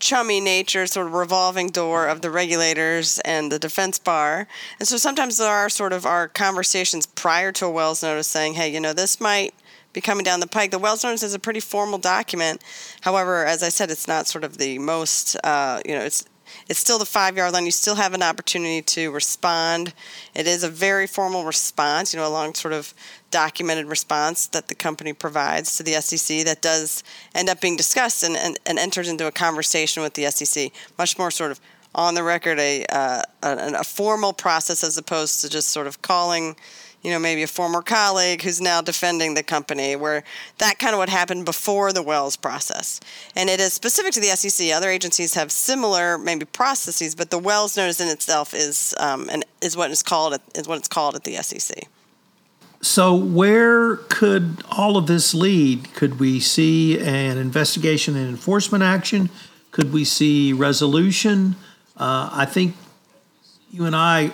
chummy 0.00 0.40
nature, 0.40 0.84
sort 0.86 1.06
of 1.06 1.14
revolving 1.14 1.68
door 1.68 2.08
of 2.08 2.22
the 2.22 2.30
regulators 2.30 3.20
and 3.20 3.52
the 3.52 3.58
defense 3.58 4.00
bar. 4.00 4.48
And 4.80 4.88
so 4.88 4.96
sometimes 4.96 5.38
there 5.38 5.48
are 5.48 5.68
sort 5.68 5.92
of 5.92 6.04
our 6.04 6.26
conversations 6.26 7.06
prior 7.06 7.52
to 7.52 7.66
a 7.66 7.70
Wells 7.70 8.02
notice 8.02 8.26
saying, 8.26 8.54
hey, 8.54 8.68
you 8.68 8.80
know, 8.80 8.92
this 8.92 9.20
might 9.20 9.54
be 9.92 10.00
coming 10.00 10.24
down 10.24 10.40
the 10.40 10.48
pike. 10.48 10.72
The 10.72 10.78
Wells 10.78 11.04
notice 11.04 11.22
is 11.22 11.34
a 11.34 11.38
pretty 11.38 11.60
formal 11.60 11.98
document. 11.98 12.64
However, 13.02 13.46
as 13.46 13.62
I 13.62 13.68
said, 13.68 13.90
it's 13.90 14.08
not 14.08 14.26
sort 14.26 14.42
of 14.42 14.58
the 14.58 14.78
most, 14.80 15.36
uh, 15.44 15.80
you 15.86 15.94
know, 15.94 16.00
it's 16.00 16.24
it's 16.68 16.78
still 16.78 16.98
the 16.98 17.06
five 17.06 17.36
yard 17.36 17.52
line. 17.52 17.64
You 17.64 17.70
still 17.70 17.94
have 17.94 18.14
an 18.14 18.22
opportunity 18.22 18.82
to 18.82 19.10
respond. 19.10 19.92
It 20.34 20.46
is 20.46 20.64
a 20.64 20.68
very 20.68 21.06
formal 21.06 21.44
response, 21.44 22.12
you 22.12 22.20
know, 22.20 22.26
a 22.26 22.30
long 22.30 22.54
sort 22.54 22.74
of 22.74 22.94
documented 23.30 23.86
response 23.86 24.46
that 24.48 24.68
the 24.68 24.74
company 24.74 25.12
provides 25.12 25.76
to 25.76 25.82
the 25.82 25.92
SEC 25.94 26.44
that 26.44 26.62
does 26.62 27.02
end 27.34 27.48
up 27.48 27.60
being 27.60 27.76
discussed 27.76 28.22
and, 28.22 28.36
and, 28.36 28.58
and 28.66 28.78
enters 28.78 29.08
into 29.08 29.26
a 29.26 29.32
conversation 29.32 30.02
with 30.02 30.14
the 30.14 30.30
SEC, 30.30 30.70
much 30.98 31.18
more 31.18 31.30
sort 31.30 31.50
of 31.50 31.60
on 31.94 32.14
the 32.14 32.22
record, 32.22 32.58
a, 32.58 32.84
uh, 32.86 33.22
a, 33.42 33.72
a 33.80 33.84
formal 33.84 34.32
process 34.32 34.82
as 34.82 34.96
opposed 34.96 35.40
to 35.42 35.50
just 35.50 35.68
sort 35.68 35.86
of 35.86 36.00
calling 36.02 36.56
you 37.02 37.10
know, 37.10 37.18
maybe 37.18 37.42
a 37.42 37.46
former 37.48 37.82
colleague 37.82 38.42
who's 38.42 38.60
now 38.60 38.80
defending 38.80 39.34
the 39.34 39.42
company, 39.42 39.96
where 39.96 40.22
that 40.58 40.78
kind 40.78 40.94
of 40.94 40.98
what 40.98 41.08
happened 41.08 41.44
before 41.44 41.92
the 41.92 42.02
Wells 42.02 42.36
process. 42.36 43.00
And 43.34 43.50
it 43.50 43.60
is 43.60 43.72
specific 43.72 44.12
to 44.12 44.20
the 44.20 44.28
SEC. 44.28 44.70
Other 44.72 44.88
agencies 44.88 45.34
have 45.34 45.50
similar 45.50 46.16
maybe 46.16 46.44
processes, 46.44 47.14
but 47.14 47.30
the 47.30 47.38
Wells 47.38 47.76
notice 47.76 48.00
in 48.00 48.08
itself 48.08 48.54
is 48.54 48.94
um, 49.00 49.28
and 49.30 49.44
is 49.60 49.76
what 49.76 49.90
is 49.90 50.02
called 50.02 50.38
is 50.54 50.68
what 50.68 50.78
it's 50.78 50.88
called 50.88 51.16
at 51.16 51.24
the 51.24 51.34
SEC. 51.36 51.88
So, 52.84 53.14
where 53.14 53.96
could 53.96 54.64
all 54.70 54.96
of 54.96 55.06
this 55.06 55.34
lead? 55.34 55.94
Could 55.94 56.18
we 56.18 56.40
see 56.40 56.98
an 56.98 57.38
investigation 57.38 58.16
and 58.16 58.28
enforcement 58.28 58.82
action? 58.82 59.30
Could 59.70 59.92
we 59.92 60.04
see 60.04 60.52
resolution? 60.52 61.54
Uh, 61.96 62.30
I 62.32 62.44
think 62.44 62.74
you 63.70 63.84
and 63.86 63.94
I 63.94 64.32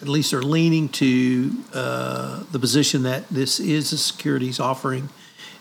at 0.00 0.08
least 0.08 0.32
are 0.32 0.42
leaning 0.42 0.88
to 0.88 1.52
uh, 1.74 2.44
the 2.52 2.58
position 2.58 3.02
that 3.02 3.28
this 3.28 3.58
is 3.58 3.92
a 3.92 3.98
securities 3.98 4.60
offering 4.60 5.08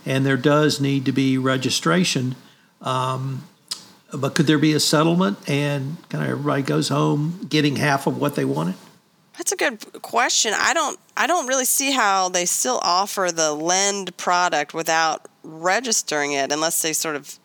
and 0.08 0.26
there 0.26 0.38
does 0.38 0.80
need 0.80 1.06
to 1.06 1.12
be 1.12 1.38
registration. 1.38 2.36
Um, 2.82 3.44
but 4.14 4.36
could 4.36 4.48
there 4.48 4.58
be 4.58 4.74
a 4.74 4.80
settlement 4.80 5.38
and 5.50 5.98
kind 6.10 6.24
of 6.24 6.30
everybody 6.30 6.62
goes 6.62 6.88
home 6.88 7.46
getting 7.50 7.76
half 7.76 8.08
of 8.08 8.18
what 8.18 8.36
they 8.36 8.46
wanted? 8.46 8.76
That's 9.38 9.52
a 9.52 9.58
good 9.58 10.02
question. 10.02 10.54
I 10.56 10.74
don't 10.74 10.98
I 11.16 11.28
don't 11.28 11.46
really 11.46 11.66
see 11.66 11.92
how 11.92 12.30
they 12.30 12.46
still 12.46 12.80
offer 12.82 13.30
the 13.32 13.54
lend 13.54 14.16
product 14.18 14.74
without 14.74 15.28
registering 15.44 16.32
it 16.32 16.52
unless 16.52 16.82
they 16.82 16.94
sort 16.94 17.16
of 17.16 17.38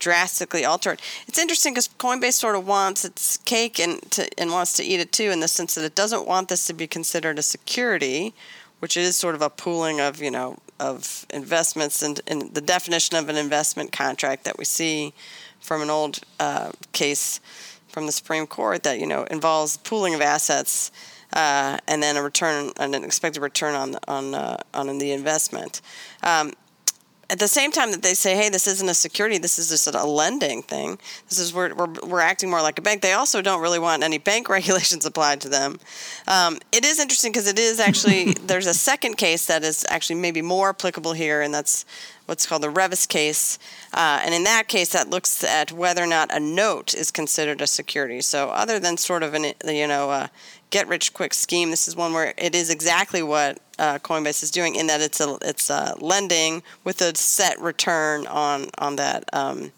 drastically 0.00 0.64
alter 0.64 0.92
it. 0.92 1.00
It's 1.28 1.38
interesting 1.38 1.74
because 1.74 1.88
Coinbase 1.88 2.32
sort 2.32 2.56
of 2.56 2.66
wants 2.66 3.04
its 3.04 3.36
cake 3.36 3.78
and 3.78 4.02
to, 4.10 4.28
and 4.40 4.50
wants 4.50 4.72
to 4.74 4.84
eat 4.84 4.98
it 4.98 5.12
too, 5.12 5.30
in 5.30 5.38
the 5.38 5.46
sense 5.46 5.76
that 5.76 5.84
it 5.84 5.94
doesn't 5.94 6.26
want 6.26 6.48
this 6.48 6.66
to 6.66 6.72
be 6.72 6.88
considered 6.88 7.38
a 7.38 7.42
security, 7.42 8.34
which 8.80 8.96
is 8.96 9.16
sort 9.16 9.36
of 9.36 9.42
a 9.42 9.50
pooling 9.50 10.00
of 10.00 10.20
you 10.20 10.30
know 10.30 10.58
of 10.80 11.26
investments 11.30 12.02
and, 12.02 12.20
and 12.26 12.54
the 12.54 12.60
definition 12.60 13.16
of 13.16 13.28
an 13.28 13.36
investment 13.36 13.92
contract 13.92 14.44
that 14.44 14.58
we 14.58 14.64
see 14.64 15.12
from 15.60 15.82
an 15.82 15.90
old 15.90 16.20
uh, 16.40 16.72
case 16.92 17.38
from 17.88 18.06
the 18.06 18.12
Supreme 18.12 18.46
Court 18.46 18.82
that 18.82 18.98
you 18.98 19.06
know 19.06 19.24
involves 19.24 19.76
pooling 19.76 20.14
of 20.14 20.20
assets. 20.20 20.90
Uh, 21.32 21.78
and 21.86 22.02
then 22.02 22.16
a 22.16 22.22
return, 22.24 22.72
an 22.78 22.92
expected 22.92 23.40
return 23.40 23.76
on 23.76 23.96
on 24.08 24.34
uh, 24.34 24.56
on 24.74 24.98
the 24.98 25.12
investment. 25.12 25.80
Um, 26.24 26.54
at 27.30 27.38
the 27.38 27.48
same 27.48 27.70
time 27.70 27.92
that 27.92 28.02
they 28.02 28.14
say, 28.14 28.34
hey, 28.34 28.48
this 28.48 28.66
isn't 28.66 28.88
a 28.88 28.94
security, 28.94 29.38
this 29.38 29.58
is 29.58 29.68
just 29.68 29.86
a 29.86 30.04
lending 30.04 30.62
thing. 30.62 30.98
This 31.28 31.38
is 31.38 31.54
we're, 31.54 31.72
we're, 31.74 31.92
we're 32.04 32.20
acting 32.20 32.50
more 32.50 32.60
like 32.60 32.78
a 32.78 32.82
bank. 32.82 33.02
They 33.02 33.12
also 33.12 33.40
don't 33.40 33.62
really 33.62 33.78
want 33.78 34.02
any 34.02 34.18
bank 34.18 34.48
regulations 34.58 35.06
applied 35.06 35.40
to 35.42 35.48
them. 35.48 35.78
Um, 36.26 36.58
it 36.72 36.84
is 36.84 36.98
interesting 36.98 37.30
because 37.30 37.46
it 37.46 37.58
is 37.58 37.78
actually 37.78 38.32
there's 38.46 38.66
a 38.66 38.74
second 38.74 39.16
case 39.16 39.46
that 39.46 39.62
is 39.62 39.86
actually 39.88 40.20
maybe 40.20 40.42
more 40.42 40.70
applicable 40.70 41.12
here, 41.12 41.40
and 41.40 41.54
that's 41.54 41.84
what's 42.26 42.46
called 42.46 42.62
the 42.62 42.70
Reves 42.70 43.06
case. 43.06 43.58
Uh, 43.92 44.20
and 44.24 44.34
in 44.34 44.44
that 44.44 44.68
case, 44.68 44.90
that 44.90 45.10
looks 45.10 45.42
at 45.44 45.72
whether 45.72 46.02
or 46.02 46.06
not 46.06 46.34
a 46.34 46.40
note 46.40 46.94
is 46.94 47.10
considered 47.10 47.60
a 47.60 47.66
security. 47.66 48.20
So 48.20 48.50
other 48.50 48.78
than 48.78 48.96
sort 48.96 49.22
of 49.22 49.34
an 49.34 49.52
you 49.64 49.86
know 49.86 50.10
uh, 50.10 50.26
get 50.70 50.88
rich 50.88 51.12
quick 51.12 51.34
scheme. 51.34 51.70
This 51.70 51.88
is 51.88 51.96
one 51.96 52.12
where 52.12 52.32
it 52.38 52.54
is 52.54 52.70
exactly 52.70 53.22
what 53.22 53.58
uh, 53.78 53.98
Coinbase 53.98 54.42
is 54.42 54.50
doing 54.50 54.74
in 54.74 54.86
that 54.86 55.00
it's 55.00 55.20
a 55.20 55.38
it's 55.42 55.70
a 55.70 55.94
lending 56.00 56.62
with 56.84 57.00
a 57.02 57.14
set 57.16 57.60
return 57.60 58.26
on 58.26 58.68
on 58.78 58.96
that 58.96 59.24
um, 59.32 59.72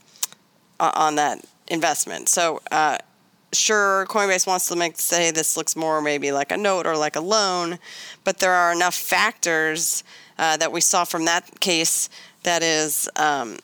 on 0.78 1.16
that 1.16 1.44
investment. 1.68 2.28
So. 2.28 2.61
Uh, 2.70 2.99
sure, 3.54 4.06
Coinbase 4.08 4.46
wants 4.46 4.66
to 4.68 4.76
make 4.76 4.99
say 4.99 5.30
this 5.30 5.58
looks 5.58 5.76
more 5.76 6.00
maybe 6.00 6.32
like 6.32 6.50
a 6.52 6.56
note 6.56 6.87
or 6.87 6.96
like 6.96 7.16
a 7.16 7.20
loan, 7.20 7.78
but 8.25 8.38
there 8.38 8.54
are 8.54 8.72
enough 8.72 8.94
factors 8.94 10.04
uh, 10.38 10.56
that 10.56 10.72
we 10.72 10.80
saw 10.80 11.04
from 11.04 11.26
that 11.26 11.61
case 11.61 12.08
that 12.44 12.62
is 12.62 13.11
um, 13.16 13.58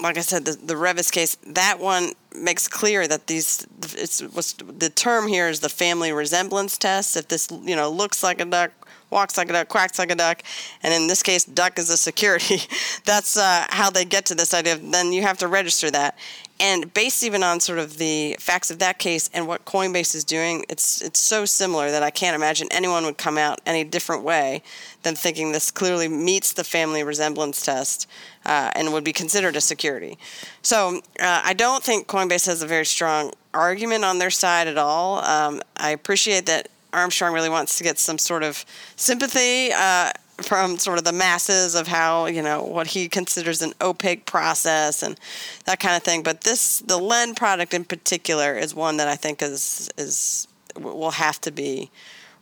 like 0.00 0.18
I 0.18 0.20
said, 0.20 0.44
the, 0.44 0.52
the 0.52 0.76
Reves 0.76 1.10
case, 1.10 1.36
that 1.46 1.78
one 1.78 2.12
makes 2.36 2.68
clear 2.68 3.06
that 3.08 3.26
these, 3.26 3.66
it's 3.94 4.20
what's 4.20 4.52
the 4.54 4.90
term 4.90 5.28
here 5.28 5.48
is 5.48 5.60
the 5.60 5.68
family 5.68 6.12
resemblance 6.12 6.78
test. 6.78 7.16
If 7.16 7.28
this, 7.28 7.48
you 7.50 7.76
know, 7.76 7.90
looks 7.90 8.22
like 8.22 8.40
a 8.40 8.44
duck, 8.44 8.72
walks 9.10 9.36
like 9.36 9.48
a 9.50 9.52
duck, 9.52 9.68
quacks 9.68 9.98
like 9.98 10.10
a 10.10 10.14
duck, 10.14 10.42
and 10.82 10.92
in 10.92 11.06
this 11.06 11.22
case, 11.22 11.44
duck 11.44 11.78
is 11.78 11.90
a 11.90 11.96
security. 11.96 12.58
That's 13.04 13.36
uh, 13.36 13.66
how 13.68 13.90
they 13.90 14.04
get 14.04 14.26
to 14.26 14.34
this 14.34 14.54
idea. 14.54 14.76
Then 14.76 15.12
you 15.12 15.22
have 15.22 15.38
to 15.38 15.48
register 15.48 15.90
that. 15.90 16.18
And 16.58 16.92
based 16.94 17.22
even 17.22 17.42
on 17.42 17.60
sort 17.60 17.78
of 17.78 17.98
the 17.98 18.36
facts 18.40 18.70
of 18.70 18.78
that 18.78 18.98
case 18.98 19.28
and 19.34 19.46
what 19.46 19.66
Coinbase 19.66 20.14
is 20.14 20.24
doing, 20.24 20.64
it's 20.68 21.02
it's 21.02 21.20
so 21.20 21.44
similar 21.44 21.90
that 21.90 22.02
I 22.02 22.10
can't 22.10 22.34
imagine 22.34 22.68
anyone 22.70 23.04
would 23.04 23.18
come 23.18 23.36
out 23.36 23.60
any 23.66 23.84
different 23.84 24.22
way 24.22 24.62
than 25.02 25.14
thinking 25.14 25.52
this 25.52 25.70
clearly 25.70 26.08
meets 26.08 26.54
the 26.54 26.64
family 26.64 27.04
resemblance 27.04 27.64
test 27.64 28.08
uh, 28.46 28.70
and 28.74 28.92
would 28.92 29.04
be 29.04 29.12
considered 29.12 29.54
a 29.54 29.60
security. 29.60 30.16
So 30.62 31.02
uh, 31.20 31.42
I 31.44 31.52
don't 31.52 31.84
think 31.84 32.06
Coinbase 32.06 32.46
has 32.46 32.62
a 32.62 32.66
very 32.66 32.86
strong 32.86 33.32
argument 33.52 34.04
on 34.04 34.18
their 34.18 34.30
side 34.30 34.66
at 34.66 34.78
all. 34.78 35.22
Um, 35.24 35.60
I 35.76 35.90
appreciate 35.90 36.46
that 36.46 36.68
Armstrong 36.92 37.34
really 37.34 37.50
wants 37.50 37.76
to 37.78 37.84
get 37.84 37.98
some 37.98 38.18
sort 38.18 38.42
of 38.42 38.64
sympathy 38.96 39.72
uh, 39.72 40.12
from 40.42 40.78
sort 40.78 40.98
of 40.98 41.04
the 41.04 41.12
masses 41.12 41.74
of 41.74 41.88
how 41.88 42.26
you 42.26 42.42
know 42.42 42.62
what 42.62 42.88
he 42.88 43.08
considers 43.08 43.62
an 43.62 43.72
opaque 43.80 44.26
process 44.26 45.02
and 45.02 45.18
that 45.64 45.80
kind 45.80 45.96
of 45.96 46.02
thing. 46.02 46.22
But 46.22 46.42
this, 46.42 46.80
the 46.80 46.98
Lend 46.98 47.36
product 47.36 47.72
in 47.72 47.84
particular, 47.84 48.56
is 48.56 48.74
one 48.74 48.96
that 48.98 49.08
I 49.08 49.16
think 49.16 49.42
is 49.42 49.90
is 49.96 50.48
will 50.76 51.12
have 51.12 51.40
to 51.42 51.50
be 51.50 51.90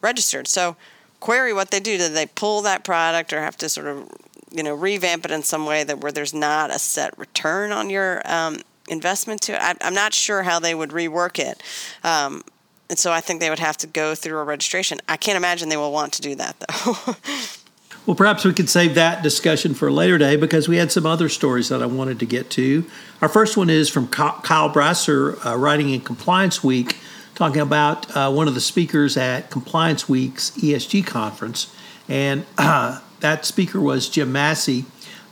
registered. 0.01 0.49
So 0.49 0.77
query 1.21 1.53
what 1.53 1.71
they 1.71 1.81
do. 1.81 1.97
Do 1.97 2.09
they 2.09 2.27
pull 2.27 2.63
that 2.63 2.85
product 2.85 3.33
or 3.33 3.41
have 3.41 3.57
to 3.59 3.69
sort 3.69 3.87
of 3.87 4.11
you 4.51 4.63
know 4.63 4.75
revamp 4.75 5.25
it 5.25 5.31
in 5.31 5.43
some 5.43 5.67
way 5.67 5.85
that 5.85 6.01
where 6.01 6.13
there's 6.13 6.35
not 6.35 6.71
a 6.71 6.79
set 6.79 7.17
return 7.19 7.73
on 7.73 7.91
your 7.91 8.23
um, 8.25 8.59
investment 8.89 9.41
to 9.43 9.55
it? 9.55 9.61
I, 9.61 9.75
am 9.87 9.95
not 9.95 10.13
sure 10.15 10.43
how 10.43 10.59
they 10.59 10.75
would 10.75 10.91
rework 10.91 11.39
it. 11.39 11.63
Um, 12.03 12.43
and 12.91 12.99
so 12.99 13.11
I 13.11 13.21
think 13.21 13.41
they 13.41 13.49
would 13.49 13.59
have 13.61 13.79
to 13.79 13.87
go 13.87 14.15
through 14.15 14.39
a 14.39 14.45
registration. 14.45 14.99
I 15.09 15.17
can't 15.17 15.37
imagine 15.37 15.71
they 15.71 15.77
will 15.77 15.93
want 15.93 16.13
to 16.15 16.23
do 16.23 16.35
that 16.35 16.57
though. 16.61 17.15
well, 18.07 18.15
perhaps 18.15 18.45
we 18.45 18.53
could 18.53 18.69
save 18.69 18.95
that 18.97 19.23
discussion 19.23 19.73
for 19.73 19.89
a 19.89 19.93
later 19.93 20.19
day 20.19 20.37
because 20.37 20.69
we 20.69 20.77
had 20.77 20.93
some 20.93 21.07
other 21.07 21.29
stories 21.29 21.71
that 21.71 21.83
I 21.83 21.87
wanted 21.87 22.21
to 22.21 22.27
get 22.27 22.51
to. 22.51 22.85
Our 23.23 23.29
first 23.29 23.57
one 23.57 23.71
is 23.71 23.89
from 23.89 24.09
Kyle 24.09 24.69
Brasseur, 24.71 25.45
uh, 25.45 25.57
writing 25.57 25.89
in 25.89 26.01
Compliance 26.01 26.63
Week, 26.63 26.99
talking 27.35 27.63
about 27.63 28.15
uh, 28.15 28.31
one 28.31 28.47
of 28.47 28.55
the 28.55 28.61
speakers 28.61 29.17
at 29.17 29.51
Compliance 29.51 30.07
Week's 30.07 30.51
ESG 30.51 31.07
conference. 31.07 31.75
And 32.07 32.45
uh, 32.59 33.01
that 33.21 33.47
speaker 33.47 33.81
was 33.81 34.11
Jim 34.11 34.31
Massey, 34.31 34.85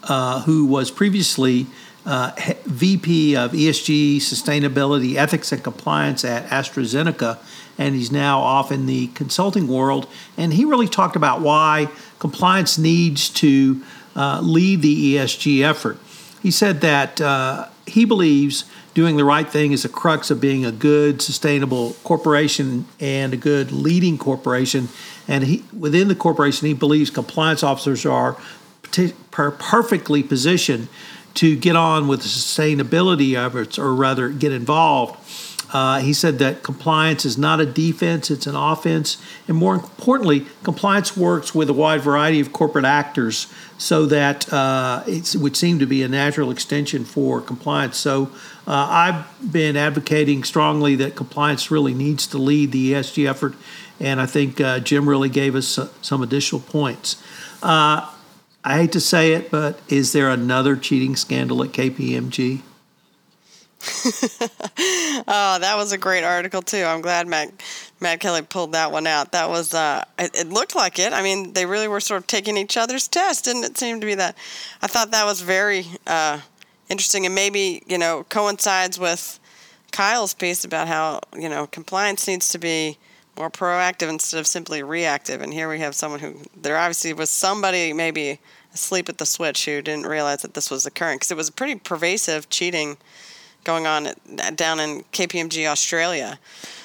uh, 0.05 0.41
who 0.43 0.65
was 0.65 0.91
previously 0.91 1.67
uh, 2.07 2.33
VP 2.65 3.37
of 3.37 3.53
ESG, 3.53 4.17
Sustainability, 4.17 5.17
Ethics, 5.17 5.53
and 5.53 5.63
Compliance 5.63 6.25
at 6.25 6.47
AstraZeneca, 6.47 7.39
and 7.79 7.95
he's 7.95 8.13
now 8.13 8.41
off 8.41 8.71
in 8.71 8.87
the 8.87 9.09
consulting 9.09 9.69
world. 9.69 10.07
And 10.37 10.53
he 10.53 10.65
really 10.65 10.89
talked 10.89 11.17
about 11.17 11.41
why 11.41 11.89
compliance 12.19 12.79
needs 12.79 13.29
to 13.31 13.83
uh, 14.15 14.41
lead 14.43 14.83
the 14.83 15.17
ESG 15.17 15.63
effort. 15.63 15.99
He 16.43 16.51
said 16.51 16.81
that 16.81 17.21
uh, 17.21 17.69
he 17.87 18.05
believes 18.05 18.65
doing 18.95 19.17
the 19.17 19.25
right 19.25 19.49
thing 19.49 19.73
is 19.73 19.85
the 19.85 19.89
crux 19.89 20.31
of 20.31 20.41
being 20.41 20.65
a 20.65 20.73
good, 20.73 21.23
sustainable 21.23 21.95
corporation 22.05 22.85
and 23.01 23.33
a 23.33 23.37
good 23.37 23.73
leading 23.73 24.19
corporation. 24.19 24.89
And 25.27 25.45
he, 25.45 25.65
within 25.77 26.09
the 26.09 26.15
corporation, 26.15 26.67
he 26.67 26.75
believes 26.75 27.11
compliance 27.11 27.63
officers 27.63 28.05
are 28.05 28.37
perfectly 29.31 30.23
positioned 30.23 30.89
to 31.35 31.57
get 31.57 31.77
on 31.77 32.09
with 32.09 32.21
the 32.21 32.29
sustainability 32.29 33.35
efforts, 33.35 33.79
or 33.79 33.95
rather, 33.95 34.29
get 34.29 34.53
involved. 34.53 35.17
Uh, 35.73 36.01
he 36.01 36.13
said 36.13 36.39
that 36.39 36.63
compliance 36.63 37.25
is 37.25 37.39
not 37.39 37.61
a 37.61 37.67
defense, 37.67 38.31
it's 38.31 38.47
an 38.47 38.55
offense. 38.55 39.17
And 39.49 39.57
more 39.57 39.75
importantly, 39.75 40.47
compliance 40.63 41.17
works 41.17 41.55
with 41.55 41.71
a 41.71 41.73
wide 41.73 42.03
variety 42.03 42.41
of 42.41 42.53
corporate 42.53 42.85
actors 42.85 43.53
so 43.79 44.05
that 44.07 44.53
uh, 44.53 45.03
it 45.07 45.35
would 45.35 45.57
seem 45.57 45.79
to 45.79 45.87
be 45.87 46.03
a 46.03 46.09
natural 46.09 46.51
extension 46.51 47.05
for 47.05 47.41
compliance. 47.41 47.97
So 47.97 48.31
uh, 48.67 48.87
I've 48.91 49.53
been 49.53 49.77
advocating 49.77 50.45
strongly 50.45 50.95
that 50.97 51.17
compliance 51.17 51.71
really 51.71 51.95
needs 51.95 52.27
to 52.29 52.39
lead 52.39 52.73
the 52.73 52.93
ESG 52.93 53.29
effort. 53.29 53.55
And 53.99 54.21
I 54.21 54.27
think 54.27 54.61
uh, 54.61 54.81
Jim 54.81 55.09
really 55.09 55.29
gave 55.31 55.55
us 55.55 55.79
some 56.03 56.23
additional 56.23 56.61
points. 56.61 57.23
Uh, 57.63 58.11
I 58.65 58.77
hate 58.77 58.93
to 58.93 59.01
say 59.01 59.33
it, 59.33 59.51
but 59.51 59.81
is 59.89 60.13
there 60.13 60.29
another 60.29 60.77
cheating 60.77 61.17
scandal 61.17 61.63
at 61.65 61.71
KPMG? 61.71 62.61
oh, 65.27 65.59
that 65.61 65.75
was 65.77 65.91
a 65.91 65.99
great 65.99 66.23
article 66.23 66.63
too. 66.63 66.85
I'm 66.85 67.01
glad 67.01 67.27
Matt 67.27 67.51
Matt 68.01 68.21
Kelly 68.21 68.43
pulled 68.43 68.73
that 68.73 68.93
one 68.93 69.09
out. 69.09 69.33
That 69.33 69.49
was 69.49 69.75
uh, 69.75 70.05
it, 70.19 70.31
it, 70.35 70.49
looked 70.49 70.77
like 70.77 71.01
it. 71.01 71.13
I 71.13 71.21
mean, 71.23 71.53
they 71.53 71.67
really 71.67 71.89
were 71.89 71.99
sort 71.99 72.21
of 72.21 72.27
taking 72.29 72.57
each 72.57 72.77
other's 72.77 73.09
test, 73.09 73.45
didn't 73.45 73.65
it 73.65 73.77
seem 73.77 74.01
to 74.01 74.07
be 74.07 74.15
that? 74.15 74.37
I 74.83 74.87
thought 74.87 75.11
that 75.11 75.25
was 75.25 75.41
very 75.41 75.87
uh, 76.07 76.41
interesting, 76.89 77.27
and 77.27 77.35
maybe 77.35 77.83
you 77.87 77.99
know 77.99 78.25
coincides 78.29 79.01
with 79.01 79.41
Kyle's 79.91 80.35
piece 80.35 80.65
about 80.65 80.87
how 80.87 81.21
you 81.37 81.49
know 81.49 81.67
compliance 81.67 82.29
needs 82.29 82.51
to 82.51 82.59
be 82.59 82.99
more 83.37 83.51
proactive 83.51 84.09
instead 84.09 84.39
of 84.39 84.47
simply 84.47 84.85
reactive. 84.85 85.41
And 85.41 85.53
here 85.53 85.69
we 85.69 85.81
have 85.81 85.97
someone 85.97 86.21
who 86.21 86.37
there 86.57 86.79
obviously 86.79 87.15
was 87.15 87.31
somebody 87.31 87.93
maybe 87.93 88.39
asleep 88.75 89.09
at 89.09 89.19
the 89.19 89.27
switch 89.27 89.65
who 89.65 89.83
didn't 89.83 90.07
realize 90.07 90.43
that 90.43 90.55
this 90.55 90.71
was 90.71 90.87
occurring 90.87 91.17
because 91.17 91.33
it 91.33 91.37
was 91.37 91.51
pretty 91.51 91.75
pervasive 91.75 92.49
cheating 92.49 92.97
going 93.65 93.87
on 93.87 94.07
at, 94.07 94.57
down 94.57 94.81
in 94.81 95.05
KPMG 95.13 95.67
Australia. 95.67 96.39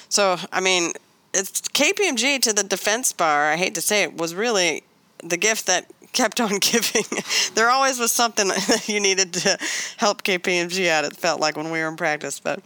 So 0.08 0.36
I 0.52 0.60
mean, 0.60 0.92
it's 1.34 1.60
KPMG 1.60 2.40
to 2.42 2.52
the 2.52 2.64
defense 2.64 3.12
bar. 3.12 3.50
I 3.52 3.56
hate 3.56 3.74
to 3.74 3.80
say 3.80 4.02
it 4.02 4.16
was 4.16 4.34
really 4.34 4.82
the 5.22 5.36
gift 5.36 5.66
that 5.66 5.86
kept 6.12 6.40
on 6.40 6.58
giving. 6.60 7.04
there 7.54 7.70
always 7.70 7.98
was 7.98 8.12
something 8.12 8.48
that 8.68 8.88
you 8.88 9.00
needed 9.00 9.32
to 9.34 9.58
help 9.96 10.22
KPMG 10.22 10.88
out. 10.88 11.04
It 11.04 11.16
felt 11.16 11.40
like 11.40 11.56
when 11.56 11.70
we 11.70 11.80
were 11.80 11.88
in 11.88 11.96
practice, 11.96 12.40
but 12.40 12.60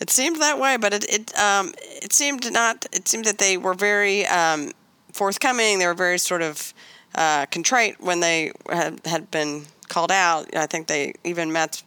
it 0.00 0.10
seemed 0.10 0.40
that 0.40 0.58
way. 0.58 0.76
But 0.76 0.94
it 0.94 1.04
it 1.08 1.38
um, 1.38 1.72
it 1.78 2.12
seemed 2.12 2.50
not. 2.52 2.86
It 2.92 3.08
seemed 3.08 3.24
that 3.24 3.38
they 3.38 3.56
were 3.56 3.74
very 3.74 4.26
um, 4.26 4.72
forthcoming. 5.12 5.78
They 5.78 5.86
were 5.86 5.94
very 5.94 6.18
sort 6.18 6.42
of 6.42 6.72
uh, 7.14 7.46
contrite 7.46 8.00
when 8.00 8.20
they 8.20 8.52
had 8.68 9.00
had 9.04 9.30
been 9.30 9.66
called 9.88 10.12
out. 10.12 10.54
I 10.54 10.66
think 10.66 10.86
they 10.86 11.14
even 11.24 11.52
Matt's 11.52 11.82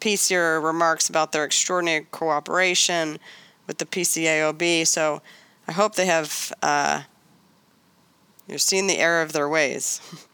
piece 0.00 0.30
your 0.30 0.60
remarks 0.60 1.08
about 1.08 1.32
their 1.32 1.44
extraordinary 1.44 2.06
cooperation 2.10 3.18
with 3.66 3.78
the 3.78 3.86
PCAOB. 3.86 4.86
So 4.86 5.22
I 5.66 5.72
hope 5.72 5.94
they 5.94 6.06
have 6.06 6.52
uh, 6.62 7.02
you're 8.48 8.58
seeing 8.58 8.86
the 8.86 8.98
error 8.98 9.22
of 9.22 9.32
their 9.32 9.48
ways. 9.48 10.00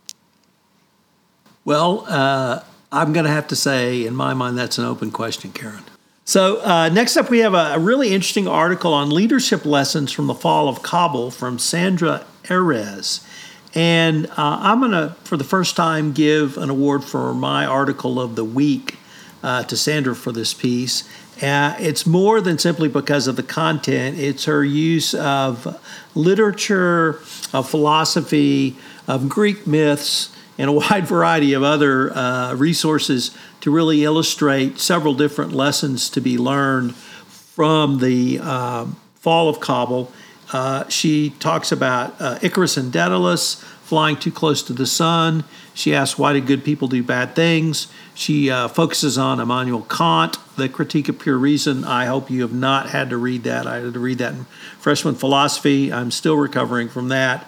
Well, 1.64 2.04
uh, 2.08 2.60
I'm 2.92 3.14
going 3.14 3.24
to 3.24 3.32
have 3.32 3.48
to 3.48 3.56
say, 3.56 4.04
in 4.04 4.14
my 4.14 4.34
mind, 4.34 4.58
that's 4.58 4.76
an 4.76 4.84
open 4.84 5.10
question, 5.10 5.50
Karen. 5.50 5.82
So, 6.26 6.60
uh, 6.62 6.90
next 6.90 7.16
up, 7.16 7.30
we 7.30 7.38
have 7.38 7.54
a, 7.54 7.74
a, 7.74 7.78
really 7.78 8.12
interesting 8.12 8.46
article 8.46 8.92
on 8.92 9.10
leadership 9.10 9.64
lessons 9.64 10.12
from 10.12 10.26
the 10.26 10.34
fall 10.34 10.68
of 10.68 10.82
Kabul 10.82 11.30
from 11.30 11.58
Sandra 11.58 12.24
Erez. 12.44 13.26
And 13.74 14.26
uh, 14.26 14.32
I'm 14.36 14.80
going 14.80 14.92
to, 14.92 15.16
for 15.24 15.36
the 15.36 15.44
first 15.44 15.74
time, 15.74 16.12
give 16.12 16.58
an 16.58 16.68
award 16.68 17.02
for 17.02 17.32
my 17.34 17.64
article 17.64 18.20
of 18.20 18.36
the 18.36 18.44
week 18.44 18.98
uh, 19.44 19.62
to 19.64 19.76
Sandra 19.76 20.16
for 20.16 20.32
this 20.32 20.54
piece. 20.54 21.08
Uh, 21.42 21.76
it's 21.78 22.06
more 22.06 22.40
than 22.40 22.58
simply 22.58 22.88
because 22.88 23.26
of 23.26 23.36
the 23.36 23.42
content, 23.42 24.18
it's 24.18 24.46
her 24.46 24.64
use 24.64 25.14
of 25.14 25.80
literature, 26.14 27.20
of 27.52 27.68
philosophy, 27.68 28.76
of 29.06 29.28
Greek 29.28 29.66
myths, 29.66 30.34
and 30.56 30.70
a 30.70 30.72
wide 30.72 31.06
variety 31.06 31.52
of 31.52 31.62
other 31.62 32.16
uh, 32.16 32.54
resources 32.54 33.36
to 33.60 33.70
really 33.70 34.04
illustrate 34.04 34.78
several 34.78 35.14
different 35.14 35.52
lessons 35.52 36.08
to 36.10 36.20
be 36.20 36.38
learned 36.38 36.94
from 36.94 37.98
the 37.98 38.38
um, 38.38 38.96
fall 39.16 39.48
of 39.48 39.60
Kabul. 39.60 40.10
Uh, 40.52 40.88
she 40.88 41.30
talks 41.40 41.72
about 41.72 42.14
uh, 42.20 42.38
Icarus 42.42 42.76
and 42.76 42.92
Daedalus 42.92 43.64
flying 43.84 44.16
too 44.16 44.32
close 44.32 44.62
to 44.62 44.72
the 44.72 44.86
sun. 44.86 45.44
She 45.74 45.94
asks, 45.94 46.18
Why 46.18 46.32
do 46.32 46.40
good 46.40 46.64
people 46.64 46.88
do 46.88 47.02
bad 47.02 47.34
things? 47.34 47.88
She 48.14 48.50
uh, 48.50 48.68
focuses 48.68 49.18
on 49.18 49.40
Immanuel 49.40 49.82
Kant, 49.82 50.38
the 50.56 50.68
critique 50.68 51.08
of 51.08 51.18
pure 51.18 51.36
reason. 51.36 51.84
I 51.84 52.06
hope 52.06 52.30
you 52.30 52.42
have 52.42 52.52
not 52.52 52.88
had 52.90 53.10
to 53.10 53.18
read 53.18 53.42
that. 53.42 53.66
I 53.66 53.80
had 53.80 53.92
to 53.92 54.00
read 54.00 54.18
that 54.18 54.32
in 54.32 54.44
freshman 54.78 55.16
philosophy. 55.16 55.92
I'm 55.92 56.10
still 56.10 56.36
recovering 56.36 56.88
from 56.88 57.08
that. 57.08 57.46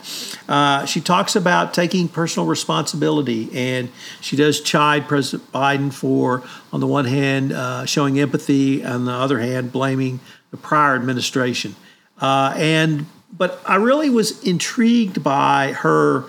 Uh, 0.49 0.85
she 0.85 1.01
talks 1.01 1.37
about 1.37 1.72
taking 1.72 2.09
personal 2.09 2.46
responsibility, 2.46 3.49
and 3.55 3.90
she 4.20 4.37
does 4.37 4.61
chide 4.61 5.09
President 5.09 5.51
Biden 5.53 5.92
for, 5.92 6.42
on 6.72 6.81
the 6.81 6.87
one 6.87 7.07
hand, 7.07 7.53
uh, 7.53 7.87
showing 7.87 8.18
empathy, 8.18 8.85
on 8.85 9.07
the 9.07 9.12
other 9.12 9.38
hand, 9.38 9.72
blaming 9.72 10.20
the 10.51 10.57
prior 10.57 10.96
administration. 10.96 11.75
Uh, 12.20 12.53
and 12.57 13.07
but 13.37 13.61
I 13.66 13.77
really 13.77 14.11
was 14.11 14.42
intrigued 14.44 15.22
by 15.22 15.72
her 15.72 16.25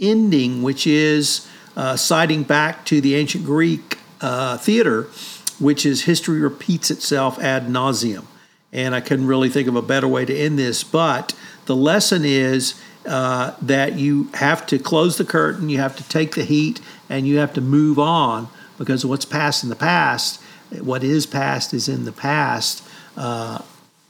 ending, 0.00 0.62
which 0.62 0.86
is 0.86 1.48
uh, 1.76 1.96
citing 1.96 2.42
back 2.42 2.84
to 2.86 3.00
the 3.00 3.14
ancient 3.14 3.44
Greek 3.44 3.98
uh, 4.20 4.56
theater, 4.58 5.08
which 5.58 5.84
is 5.84 6.04
history 6.04 6.40
repeats 6.40 6.90
itself 6.90 7.38
ad 7.38 7.66
nauseum. 7.66 8.24
And 8.72 8.94
I 8.94 9.00
couldn't 9.00 9.26
really 9.26 9.48
think 9.48 9.68
of 9.68 9.76
a 9.76 9.82
better 9.82 10.08
way 10.08 10.24
to 10.24 10.36
end 10.36 10.58
this. 10.58 10.84
But 10.84 11.34
the 11.66 11.76
lesson 11.76 12.24
is 12.24 12.80
uh, 13.06 13.54
that 13.62 13.94
you 13.94 14.28
have 14.34 14.66
to 14.66 14.78
close 14.78 15.16
the 15.16 15.24
curtain, 15.24 15.68
you 15.68 15.78
have 15.78 15.96
to 15.96 16.08
take 16.08 16.34
the 16.34 16.44
heat, 16.44 16.80
and 17.08 17.26
you 17.26 17.38
have 17.38 17.54
to 17.54 17.60
move 17.60 17.98
on 17.98 18.48
because 18.78 19.06
what's 19.06 19.24
past 19.24 19.62
in 19.62 19.70
the 19.70 19.76
past, 19.76 20.42
what 20.80 21.04
is 21.04 21.26
past 21.26 21.72
is 21.72 21.88
in 21.88 22.04
the 22.04 22.12
past. 22.12 22.86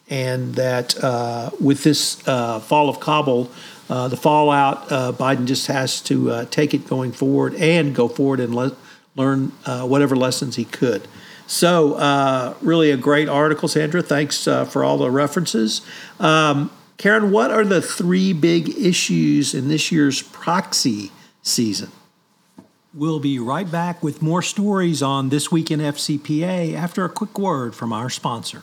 And 0.08 0.54
that 0.54 1.02
uh, 1.02 1.50
with 1.60 1.82
this 1.82 2.26
uh, 2.28 2.60
fall 2.60 2.88
of 2.88 3.00
Kabul, 3.00 3.50
uh, 3.88 4.08
the 4.08 4.16
fallout, 4.16 4.90
uh, 4.90 5.12
Biden 5.12 5.46
just 5.46 5.66
has 5.66 6.00
to 6.02 6.30
uh, 6.30 6.44
take 6.46 6.74
it 6.74 6.86
going 6.86 7.12
forward 7.12 7.54
and 7.54 7.94
go 7.94 8.08
forward 8.08 8.40
and 8.40 8.54
le- 8.54 8.76
learn 9.16 9.52
uh, 9.64 9.86
whatever 9.86 10.16
lessons 10.16 10.56
he 10.56 10.64
could. 10.64 11.08
So, 11.48 12.56
really 12.60 12.90
a 12.90 12.96
great 12.96 13.28
article, 13.28 13.68
Sandra. 13.68 14.02
Thanks 14.02 14.44
for 14.44 14.82
all 14.82 14.98
the 14.98 15.10
references. 15.10 15.80
Um, 16.18 16.70
Karen, 16.96 17.30
what 17.30 17.50
are 17.50 17.64
the 17.64 17.82
three 17.82 18.32
big 18.32 18.70
issues 18.70 19.54
in 19.54 19.68
this 19.68 19.92
year's 19.92 20.22
proxy 20.22 21.12
season? 21.42 21.92
We'll 22.94 23.20
be 23.20 23.38
right 23.38 23.70
back 23.70 24.02
with 24.02 24.22
more 24.22 24.40
stories 24.40 25.02
on 25.02 25.28
This 25.28 25.52
Week 25.52 25.70
in 25.70 25.80
FCPA 25.80 26.74
after 26.74 27.04
a 27.04 27.10
quick 27.10 27.38
word 27.38 27.74
from 27.74 27.92
our 27.92 28.08
sponsor. 28.08 28.62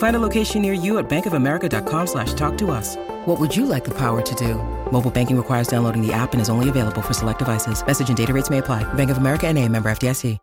Find 0.00 0.16
a 0.16 0.18
location 0.18 0.62
near 0.62 0.72
you 0.72 0.96
at 0.96 1.10
bankofamerica.com 1.10 2.06
slash 2.06 2.32
talk 2.32 2.56
to 2.56 2.70
us. 2.70 2.96
What 3.26 3.38
would 3.38 3.54
you 3.54 3.66
like 3.66 3.84
the 3.84 3.90
power 3.90 4.22
to 4.22 4.34
do? 4.34 4.54
Mobile 4.90 5.10
banking 5.10 5.36
requires 5.36 5.68
downloading 5.68 6.00
the 6.00 6.10
app 6.10 6.32
and 6.32 6.40
is 6.40 6.48
only 6.48 6.70
available 6.70 7.02
for 7.02 7.12
select 7.12 7.38
devices. 7.38 7.86
Message 7.86 8.08
and 8.08 8.16
data 8.16 8.32
rates 8.32 8.48
may 8.48 8.58
apply. 8.58 8.82
Bank 8.94 9.10
of 9.10 9.18
America 9.18 9.46
and 9.46 9.58
a 9.58 9.68
member 9.68 9.90
FDIC. 9.90 10.38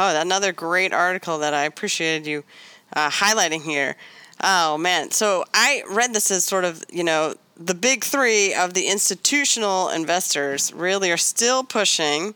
Oh, 0.00 0.20
another 0.20 0.52
great 0.52 0.92
article 0.92 1.38
that 1.38 1.54
I 1.54 1.64
appreciated 1.64 2.24
you 2.24 2.44
uh, 2.94 3.10
highlighting 3.10 3.62
here. 3.62 3.96
Oh, 4.44 4.78
man. 4.78 5.10
So 5.10 5.42
I 5.52 5.82
read 5.90 6.14
this 6.14 6.30
as 6.30 6.44
sort 6.44 6.64
of, 6.64 6.84
you 6.88 7.02
know, 7.02 7.34
the 7.58 7.74
big 7.74 8.04
three 8.04 8.54
of 8.54 8.74
the 8.74 8.86
institutional 8.86 9.88
investors 9.88 10.72
really 10.72 11.10
are 11.10 11.16
still 11.16 11.64
pushing 11.64 12.34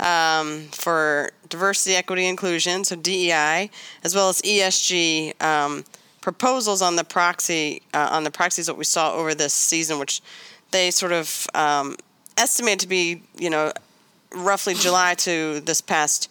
um, 0.00 0.62
for 0.72 1.30
diversity, 1.48 1.94
equity, 1.94 2.26
inclusion, 2.26 2.82
so 2.82 2.96
DEI, 2.96 3.70
as 4.02 4.14
well 4.14 4.28
as 4.28 4.42
ESG 4.42 5.40
um, 5.40 5.84
proposals 6.20 6.82
on 6.82 6.96
the 6.96 7.04
proxy 7.04 7.82
uh, 7.92 8.08
on 8.10 8.24
the 8.24 8.30
proxies 8.30 8.66
that 8.66 8.76
we 8.76 8.84
saw 8.84 9.14
over 9.14 9.34
this 9.34 9.54
season, 9.54 9.98
which 9.98 10.20
they 10.72 10.90
sort 10.90 11.12
of 11.12 11.46
um, 11.54 11.96
estimate 12.36 12.80
to 12.80 12.88
be, 12.88 13.22
you 13.38 13.50
know, 13.50 13.72
roughly 14.34 14.74
July 14.74 15.14
to 15.14 15.60
this 15.60 15.80
past 15.80 16.28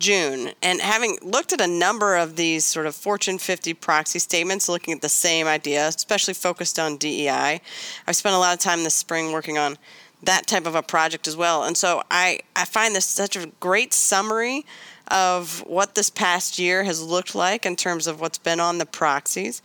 June. 0.00 0.50
And 0.62 0.80
having 0.80 1.18
looked 1.22 1.52
at 1.52 1.60
a 1.60 1.66
number 1.66 2.16
of 2.16 2.34
these 2.34 2.64
sort 2.64 2.86
of 2.86 2.96
Fortune 2.96 3.38
50 3.38 3.74
proxy 3.74 4.18
statements, 4.18 4.68
looking 4.68 4.92
at 4.92 5.02
the 5.02 5.08
same 5.08 5.46
idea, 5.46 5.86
especially 5.86 6.34
focused 6.34 6.78
on 6.78 6.96
DEI, 6.96 7.60
I've 8.06 8.16
spent 8.16 8.34
a 8.34 8.38
lot 8.38 8.54
of 8.54 8.58
time 8.58 8.82
this 8.82 8.94
spring 8.94 9.32
working 9.32 9.58
on 9.58 9.78
that 10.22 10.46
type 10.46 10.66
of 10.66 10.74
a 10.74 10.82
project 10.82 11.28
as 11.28 11.36
well. 11.36 11.64
And 11.64 11.76
so 11.76 12.02
I, 12.10 12.40
I 12.56 12.64
find 12.64 12.94
this 12.94 13.06
such 13.06 13.36
a 13.36 13.46
great 13.60 13.92
summary 13.92 14.66
of 15.08 15.60
what 15.66 15.94
this 15.94 16.10
past 16.10 16.58
year 16.58 16.84
has 16.84 17.02
looked 17.02 17.34
like 17.34 17.66
in 17.66 17.76
terms 17.76 18.06
of 18.06 18.20
what's 18.20 18.38
been 18.38 18.60
on 18.60 18.78
the 18.78 18.86
proxies. 18.86 19.62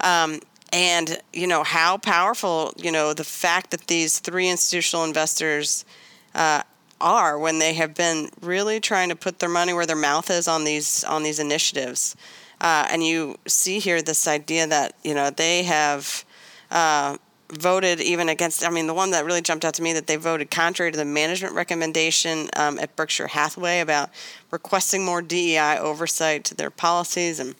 Um, 0.00 0.40
and 0.70 1.18
you 1.32 1.46
know 1.46 1.62
how 1.62 1.96
powerful 1.96 2.74
you 2.76 2.92
know 2.92 3.14
the 3.14 3.24
fact 3.24 3.70
that 3.70 3.86
these 3.86 4.18
three 4.18 4.50
institutional 4.50 5.04
investors 5.04 5.86
uh, 6.34 6.62
are 7.00 7.38
when 7.38 7.58
they 7.58 7.74
have 7.74 7.94
been 7.94 8.30
really 8.40 8.80
trying 8.80 9.08
to 9.08 9.16
put 9.16 9.38
their 9.38 9.48
money 9.48 9.72
where 9.72 9.86
their 9.86 9.96
mouth 9.96 10.30
is 10.30 10.48
on 10.48 10.64
these 10.64 11.04
on 11.04 11.22
these 11.22 11.38
initiatives. 11.38 12.16
Uh, 12.60 12.86
and 12.90 13.04
you 13.04 13.36
see 13.46 13.78
here 13.78 14.02
this 14.02 14.26
idea 14.26 14.66
that 14.66 14.94
you 15.04 15.14
know 15.14 15.30
they 15.30 15.62
have 15.62 16.24
uh, 16.70 17.16
voted 17.50 18.00
even 18.00 18.28
against. 18.28 18.64
I 18.64 18.70
mean, 18.70 18.86
the 18.86 18.94
one 18.94 19.10
that 19.12 19.24
really 19.24 19.42
jumped 19.42 19.64
out 19.64 19.74
to 19.74 19.82
me 19.82 19.92
that 19.92 20.06
they 20.06 20.16
voted 20.16 20.50
contrary 20.50 20.90
to 20.90 20.98
the 20.98 21.04
management 21.04 21.54
recommendation 21.54 22.48
um, 22.56 22.78
at 22.78 22.94
Berkshire 22.96 23.28
Hathaway 23.28 23.80
about 23.80 24.10
requesting 24.50 25.04
more 25.04 25.22
DEI 25.22 25.78
oversight 25.78 26.44
to 26.44 26.54
their 26.54 26.70
policies 26.70 27.38
and 27.38 27.54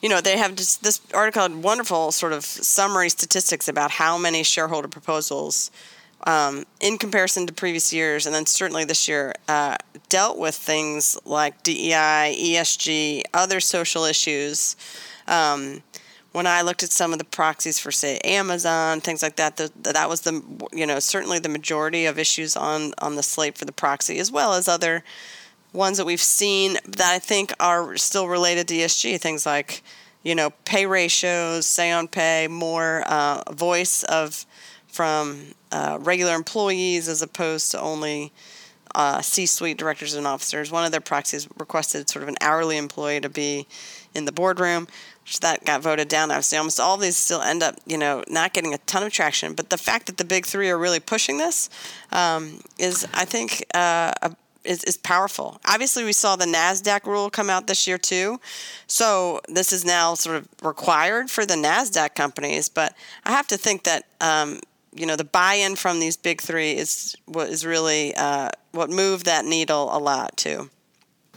you 0.00 0.08
know, 0.08 0.20
they 0.20 0.38
have 0.38 0.54
just 0.54 0.82
this 0.82 1.00
article 1.12 1.42
had 1.42 1.62
wonderful 1.62 2.12
sort 2.12 2.32
of 2.32 2.44
summary 2.44 3.08
statistics 3.10 3.68
about 3.68 3.90
how 3.90 4.16
many 4.16 4.42
shareholder 4.42 4.88
proposals 4.88 5.70
um, 6.26 6.64
in 6.80 6.98
comparison 6.98 7.46
to 7.46 7.52
previous 7.52 7.92
years, 7.92 8.26
and 8.26 8.34
then 8.34 8.46
certainly 8.46 8.84
this 8.84 9.08
year, 9.08 9.34
uh, 9.48 9.76
dealt 10.08 10.38
with 10.38 10.54
things 10.54 11.18
like 11.24 11.62
DEI, 11.62 12.36
ESG, 12.38 13.22
other 13.32 13.60
social 13.60 14.04
issues. 14.04 14.76
Um, 15.26 15.82
when 16.32 16.46
I 16.46 16.62
looked 16.62 16.82
at 16.82 16.92
some 16.92 17.12
of 17.12 17.18
the 17.18 17.24
proxies 17.24 17.78
for, 17.78 17.90
say, 17.90 18.18
Amazon, 18.18 19.00
things 19.00 19.22
like 19.22 19.36
that, 19.36 19.56
the, 19.56 19.72
that 19.82 20.08
was 20.08 20.20
the 20.20 20.42
you 20.72 20.86
know 20.86 20.98
certainly 20.98 21.38
the 21.38 21.48
majority 21.48 22.06
of 22.06 22.18
issues 22.18 22.56
on 22.56 22.92
on 22.98 23.16
the 23.16 23.22
slate 23.22 23.58
for 23.58 23.64
the 23.64 23.72
proxy, 23.72 24.18
as 24.18 24.30
well 24.30 24.54
as 24.54 24.68
other 24.68 25.02
ones 25.72 25.98
that 25.98 26.04
we've 26.04 26.20
seen 26.20 26.74
that 26.86 27.12
I 27.12 27.18
think 27.18 27.52
are 27.58 27.96
still 27.96 28.28
related 28.28 28.68
to 28.68 28.74
ESG. 28.74 29.20
Things 29.20 29.44
like 29.44 29.82
you 30.22 30.34
know 30.34 30.50
pay 30.64 30.86
ratios, 30.86 31.66
say 31.66 31.90
on 31.90 32.06
pay, 32.06 32.46
more 32.48 33.02
uh, 33.06 33.42
voice 33.52 34.04
of 34.04 34.46
from 34.90 35.54
uh, 35.72 35.98
regular 36.00 36.34
employees 36.34 37.08
as 37.08 37.22
opposed 37.22 37.70
to 37.72 37.80
only 37.80 38.32
uh, 38.94 39.20
C-suite 39.20 39.78
directors 39.78 40.14
and 40.14 40.26
officers. 40.26 40.70
One 40.70 40.84
of 40.84 40.92
their 40.92 41.00
proxies 41.00 41.48
requested 41.58 42.08
sort 42.08 42.22
of 42.22 42.28
an 42.28 42.36
hourly 42.40 42.76
employee 42.76 43.20
to 43.20 43.28
be 43.28 43.66
in 44.14 44.24
the 44.24 44.32
boardroom, 44.32 44.88
which 45.22 45.40
that 45.40 45.64
got 45.64 45.80
voted 45.82 46.08
down. 46.08 46.30
Obviously, 46.30 46.58
almost 46.58 46.80
all 46.80 46.96
these 46.96 47.16
still 47.16 47.40
end 47.40 47.62
up, 47.62 47.76
you 47.86 47.96
know, 47.96 48.24
not 48.28 48.52
getting 48.52 48.74
a 48.74 48.78
ton 48.78 49.04
of 49.04 49.12
traction. 49.12 49.54
But 49.54 49.70
the 49.70 49.78
fact 49.78 50.06
that 50.06 50.16
the 50.16 50.24
big 50.24 50.46
three 50.46 50.68
are 50.70 50.78
really 50.78 51.00
pushing 51.00 51.38
this 51.38 51.70
um, 52.10 52.60
is, 52.78 53.06
I 53.14 53.24
think, 53.24 53.64
uh, 53.74 54.12
a, 54.22 54.34
is, 54.64 54.84
is 54.84 54.98
powerful. 54.98 55.60
Obviously, 55.66 56.04
we 56.04 56.12
saw 56.12 56.36
the 56.36 56.44
NASDAQ 56.44 57.06
rule 57.06 57.30
come 57.30 57.48
out 57.48 57.66
this 57.66 57.86
year 57.86 57.96
too. 57.96 58.40
So 58.86 59.40
this 59.48 59.72
is 59.72 59.84
now 59.84 60.14
sort 60.14 60.36
of 60.36 60.48
required 60.62 61.30
for 61.30 61.46
the 61.46 61.54
NASDAQ 61.54 62.14
companies. 62.14 62.68
But 62.68 62.94
I 63.24 63.30
have 63.30 63.46
to 63.48 63.56
think 63.56 63.84
that 63.84 64.04
um, 64.20 64.60
you 64.94 65.06
know 65.06 65.16
the 65.16 65.24
buy-in 65.24 65.76
from 65.76 66.00
these 66.00 66.16
big 66.16 66.40
three 66.40 66.72
is 66.72 67.16
what 67.26 67.48
is 67.48 67.64
really 67.64 68.14
uh, 68.14 68.50
what 68.72 68.90
moved 68.90 69.26
that 69.26 69.44
needle 69.44 69.88
a 69.94 69.98
lot 69.98 70.36
too. 70.36 70.70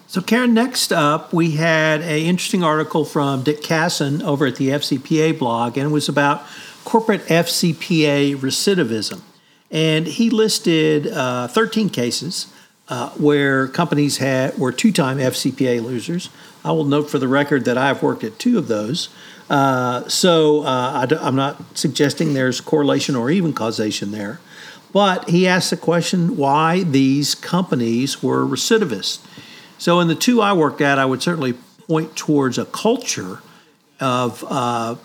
So 0.07 0.21
Karen, 0.21 0.53
next 0.53 0.91
up 0.91 1.33
we 1.33 1.51
had 1.51 2.01
an 2.01 2.19
interesting 2.19 2.63
article 2.63 3.05
from 3.05 3.43
Dick 3.43 3.61
Cassin 3.63 4.21
over 4.21 4.45
at 4.45 4.57
the 4.57 4.69
FCPA 4.69 5.37
blog, 5.37 5.77
and 5.77 5.89
it 5.89 5.93
was 5.93 6.09
about 6.09 6.43
corporate 6.83 7.21
FCPA 7.27 8.35
recidivism, 8.37 9.21
and 9.71 10.07
he 10.07 10.29
listed 10.29 11.07
uh, 11.07 11.47
13 11.47 11.89
cases. 11.89 12.47
Uh, 12.89 13.09
where 13.11 13.69
companies 13.69 14.17
had 14.17 14.57
were 14.57 14.69
two-time 14.69 15.17
FCPA 15.17 15.81
losers. 15.81 16.29
I 16.65 16.73
will 16.73 16.83
note 16.83 17.09
for 17.09 17.17
the 17.17 17.29
record 17.29 17.63
that 17.63 17.77
I've 17.77 18.03
worked 18.03 18.25
at 18.25 18.37
two 18.37 18.57
of 18.57 18.67
those. 18.67 19.07
Uh, 19.49 20.07
so 20.07 20.63
uh, 20.63 21.07
I, 21.09 21.27
am 21.27 21.35
not 21.35 21.77
suggesting 21.77 22.33
there's 22.33 22.61
correlation 22.61 23.15
or 23.15 23.29
even 23.29 23.53
causation 23.53 24.11
there. 24.11 24.39
But 24.91 25.29
he 25.29 25.47
asked 25.47 25.71
the 25.71 25.77
question 25.77 26.37
why 26.37 26.83
these 26.83 27.33
companies 27.35 28.21
were 28.21 28.45
recidivist. 28.45 29.25
So 29.77 29.99
in 29.99 30.07
the 30.07 30.15
two 30.15 30.41
I 30.41 30.53
worked 30.53 30.81
at, 30.81 30.99
I 30.99 31.05
would 31.05 31.21
certainly 31.21 31.53
point 31.87 32.15
towards 32.15 32.57
a 32.57 32.65
culture 32.65 33.41
of 33.99 34.45
uh, 34.47 34.95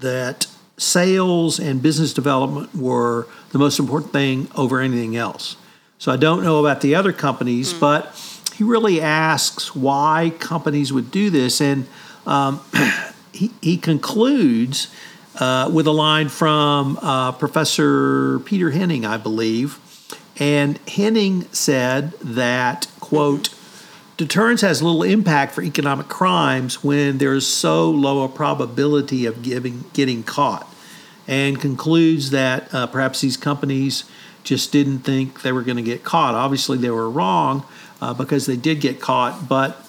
that 0.00 0.46
sales 0.78 1.58
and 1.58 1.82
business 1.82 2.12
development 2.14 2.74
were 2.74 3.26
the 3.50 3.58
most 3.58 3.78
important 3.78 4.12
thing 4.12 4.48
over 4.54 4.80
anything 4.80 5.16
else. 5.16 5.56
So 5.98 6.12
I 6.12 6.16
don't 6.16 6.42
know 6.42 6.60
about 6.60 6.80
the 6.80 6.94
other 6.94 7.12
companies, 7.12 7.74
mm. 7.74 7.80
but 7.80 8.14
he 8.54 8.64
really 8.64 9.00
asks 9.00 9.74
why 9.74 10.32
companies 10.38 10.92
would 10.92 11.10
do 11.10 11.30
this. 11.30 11.60
And 11.60 11.86
um, 12.28 12.60
he, 13.32 13.50
he 13.60 13.76
concludes 13.76 14.94
uh, 15.38 15.70
with 15.72 15.86
a 15.86 15.92
line 15.92 16.28
from 16.28 16.98
uh, 17.00 17.32
Professor 17.32 18.40
Peter 18.40 18.70
Henning, 18.70 19.04
I 19.04 19.16
believe. 19.16 19.78
And 20.38 20.78
Henning 20.88 21.42
said 21.52 22.12
that, 22.20 22.86
quote, 23.00 23.48
deterrence 24.16 24.60
has 24.60 24.82
little 24.82 25.02
impact 25.02 25.52
for 25.54 25.62
economic 25.62 26.08
crimes 26.08 26.84
when 26.84 27.18
there 27.18 27.34
is 27.34 27.46
so 27.46 27.90
low 27.90 28.24
a 28.24 28.28
probability 28.28 29.26
of 29.26 29.42
giving, 29.42 29.84
getting 29.92 30.22
caught. 30.22 30.72
And 31.26 31.60
concludes 31.60 32.30
that 32.30 32.72
uh, 32.72 32.86
perhaps 32.86 33.20
these 33.20 33.36
companies 33.36 34.04
just 34.44 34.72
didn't 34.72 35.00
think 35.00 35.42
they 35.42 35.52
were 35.52 35.62
going 35.62 35.76
to 35.76 35.82
get 35.82 36.04
caught. 36.04 36.34
Obviously, 36.34 36.78
they 36.78 36.90
were 36.90 37.10
wrong 37.10 37.64
uh, 38.00 38.14
because 38.14 38.46
they 38.46 38.56
did 38.56 38.80
get 38.80 39.00
caught, 39.00 39.48
but 39.48 39.86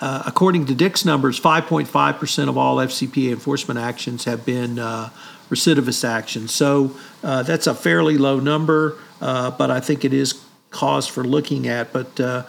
uh, 0.00 0.22
according 0.26 0.66
to 0.66 0.74
Dick's 0.74 1.04
numbers, 1.04 1.38
5.5% 1.38 2.48
of 2.48 2.56
all 2.56 2.76
FCPA 2.76 3.32
enforcement 3.32 3.78
actions 3.78 4.24
have 4.24 4.46
been 4.46 4.78
uh, 4.78 5.10
recidivist 5.50 6.08
actions. 6.08 6.52
So 6.54 6.96
uh, 7.22 7.42
that's 7.42 7.66
a 7.66 7.74
fairly 7.74 8.16
low 8.16 8.40
number, 8.40 8.96
uh, 9.20 9.50
but 9.50 9.70
I 9.70 9.80
think 9.80 10.04
it 10.04 10.14
is 10.14 10.42
cause 10.70 11.06
for 11.06 11.22
looking 11.22 11.68
at. 11.68 11.92
But 11.92 12.18
uh, 12.18 12.44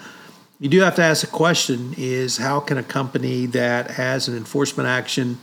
you 0.59 0.69
do 0.69 0.79
have 0.79 0.95
to 0.95 1.01
ask 1.01 1.21
the 1.21 1.27
question 1.27 1.93
is 1.97 2.37
how 2.37 2.61
can 2.61 2.77
a 2.77 2.83
company 2.83 3.47
that 3.47 3.91
has 3.91 4.29
an 4.29 4.37
enforcement 4.37 4.87
action 4.87 5.37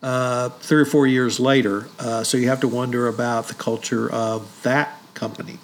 uh, 0.00 0.50
three 0.50 0.80
or 0.80 0.84
four 0.84 1.08
years 1.08 1.40
later, 1.40 1.88
so 2.22 2.36
you 2.36 2.48
have 2.48 2.60
to 2.60 2.68
wonder 2.68 3.08
about 3.08 3.48
the 3.48 3.54
culture 3.54 4.08
of 4.12 4.62
that 4.62 4.96
company. 5.14 5.58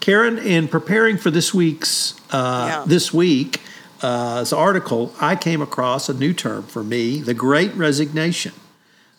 Karen, 0.00 0.36
in 0.36 0.68
preparing 0.68 1.16
for 1.16 1.30
this 1.30 1.54
week's 1.54 2.20
yeah. 2.30 2.84
this 2.86 3.14
week, 3.14 3.62
uh, 4.02 4.44
article, 4.54 5.12
I 5.20 5.36
came 5.36 5.60
across 5.60 6.08
a 6.08 6.14
new 6.14 6.32
term 6.32 6.64
for 6.64 6.82
me 6.82 7.20
the 7.20 7.34
great 7.34 7.74
resignation. 7.74 8.52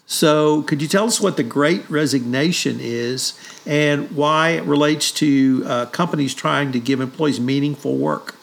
So, 0.05 0.63
could 0.63 0.81
you 0.81 0.87
tell 0.87 1.05
us 1.05 1.21
what 1.21 1.37
the 1.37 1.43
great 1.43 1.87
resignation 1.87 2.79
is 2.79 3.39
and 3.67 4.09
why 4.09 4.49
it 4.49 4.63
relates 4.63 5.11
to 5.13 5.63
uh, 5.67 5.85
companies 5.85 6.33
trying 6.33 6.71
to 6.71 6.79
give 6.79 6.99
employees 6.99 7.39
meaningful 7.39 7.95
work? 7.95 8.35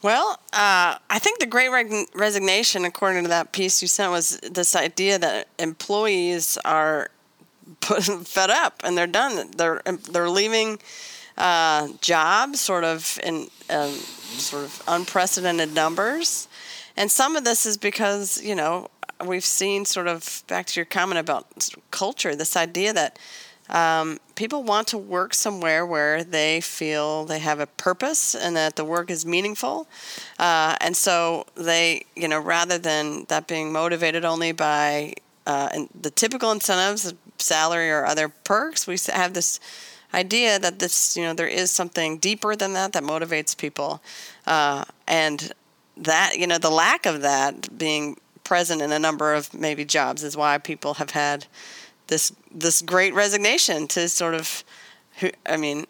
Well, 0.00 0.38
uh, 0.54 0.96
I 1.10 1.18
think 1.18 1.38
the 1.38 1.46
great 1.46 1.68
resignation, 2.14 2.84
according 2.84 3.24
to 3.24 3.28
that 3.28 3.52
piece 3.52 3.82
you 3.82 3.88
sent, 3.88 4.10
was 4.10 4.38
this 4.40 4.74
idea 4.74 5.18
that 5.18 5.48
employees 5.58 6.58
are 6.64 7.10
fed 7.82 8.50
up 8.50 8.80
and 8.84 8.96
they're 8.96 9.06
done. 9.06 9.50
They're 9.56 9.82
they're 10.10 10.30
leaving 10.30 10.78
uh, 11.36 11.88
jobs, 12.00 12.60
sort 12.60 12.84
of 12.84 13.18
in 13.22 13.48
um, 13.70 13.98
sort 14.38 14.64
of 14.64 14.82
unprecedented 14.86 15.74
numbers. 15.74 16.48
And 16.96 17.10
some 17.10 17.36
of 17.36 17.44
this 17.44 17.66
is 17.66 17.76
because, 17.76 18.42
you 18.42 18.54
know, 18.54 18.88
we've 19.24 19.44
seen 19.44 19.84
sort 19.84 20.06
of 20.06 20.42
back 20.46 20.66
to 20.66 20.80
your 20.80 20.84
comment 20.84 21.18
about 21.18 21.70
culture, 21.90 22.34
this 22.36 22.56
idea 22.56 22.92
that 22.92 23.18
um, 23.70 24.18
people 24.34 24.62
want 24.62 24.88
to 24.88 24.98
work 24.98 25.32
somewhere 25.32 25.86
where 25.86 26.22
they 26.22 26.60
feel 26.60 27.24
they 27.24 27.38
have 27.38 27.60
a 27.60 27.66
purpose 27.66 28.34
and 28.34 28.54
that 28.56 28.76
the 28.76 28.84
work 28.84 29.10
is 29.10 29.24
meaningful. 29.24 29.88
Uh, 30.38 30.76
and 30.80 30.96
so 30.96 31.46
they, 31.54 32.04
you 32.14 32.28
know, 32.28 32.38
rather 32.38 32.76
than 32.76 33.24
that 33.28 33.46
being 33.46 33.72
motivated 33.72 34.24
only 34.24 34.52
by 34.52 35.14
uh, 35.46 35.86
the 35.98 36.10
typical 36.10 36.50
incentives, 36.52 37.12
salary 37.38 37.90
or 37.90 38.04
other 38.04 38.28
perks, 38.28 38.86
we 38.86 38.96
have 39.12 39.34
this 39.34 39.60
idea 40.14 40.58
that 40.58 40.78
this, 40.78 41.16
you 41.16 41.24
know, 41.24 41.34
there 41.34 41.48
is 41.48 41.70
something 41.70 42.18
deeper 42.18 42.56
than 42.56 42.72
that 42.72 42.92
that 42.92 43.02
motivates 43.02 43.56
people, 43.56 44.02
uh, 44.46 44.84
and 45.06 45.52
that 45.96 46.38
you 46.38 46.46
know 46.46 46.58
the 46.58 46.70
lack 46.70 47.06
of 47.06 47.20
that 47.20 47.76
being 47.76 48.16
present 48.44 48.82
in 48.82 48.92
a 48.92 48.98
number 48.98 49.34
of 49.34 49.52
maybe 49.52 49.84
jobs 49.84 50.22
is 50.22 50.36
why 50.36 50.58
people 50.58 50.94
have 50.94 51.10
had 51.10 51.46
this 52.06 52.32
this 52.50 52.82
great 52.82 53.14
resignation 53.14 53.88
to 53.88 54.08
sort 54.08 54.34
of, 54.34 54.64
I 55.46 55.56
mean, 55.56 55.86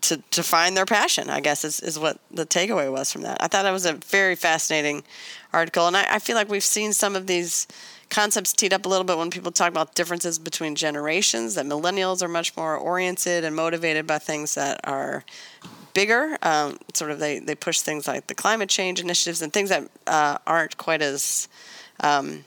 to, 0.00 0.22
to 0.30 0.42
find 0.42 0.76
their 0.76 0.86
passion, 0.86 1.30
I 1.30 1.40
guess 1.40 1.64
is, 1.64 1.80
is 1.80 1.98
what 1.98 2.18
the 2.30 2.46
takeaway 2.46 2.90
was 2.90 3.12
from 3.12 3.22
that. 3.22 3.38
I 3.40 3.48
thought 3.48 3.62
that 3.62 3.70
was 3.70 3.86
a 3.86 3.94
very 3.94 4.34
fascinating 4.34 5.02
article. 5.52 5.86
And 5.86 5.96
I, 5.96 6.16
I 6.16 6.18
feel 6.18 6.36
like 6.36 6.48
we've 6.48 6.62
seen 6.62 6.92
some 6.92 7.16
of 7.16 7.26
these 7.26 7.66
concepts 8.12 8.52
teed 8.52 8.74
up 8.74 8.84
a 8.84 8.88
little 8.88 9.04
bit 9.04 9.16
when 9.16 9.30
people 9.30 9.50
talk 9.50 9.70
about 9.70 9.94
differences 9.94 10.38
between 10.38 10.74
generations, 10.74 11.54
that 11.54 11.64
millennials 11.64 12.22
are 12.22 12.28
much 12.28 12.54
more 12.56 12.76
oriented 12.76 13.42
and 13.42 13.56
motivated 13.56 14.06
by 14.06 14.18
things 14.18 14.54
that 14.54 14.78
are 14.84 15.24
bigger. 15.94 16.36
Um, 16.42 16.78
sort 16.92 17.10
of 17.10 17.18
they, 17.18 17.38
they 17.38 17.54
push 17.54 17.80
things 17.80 18.06
like 18.06 18.26
the 18.26 18.34
climate 18.34 18.68
change 18.68 19.00
initiatives 19.00 19.40
and 19.40 19.50
things 19.50 19.70
that 19.70 19.90
uh, 20.06 20.36
aren't 20.46 20.76
quite 20.76 21.00
as 21.00 21.48
um, 22.00 22.44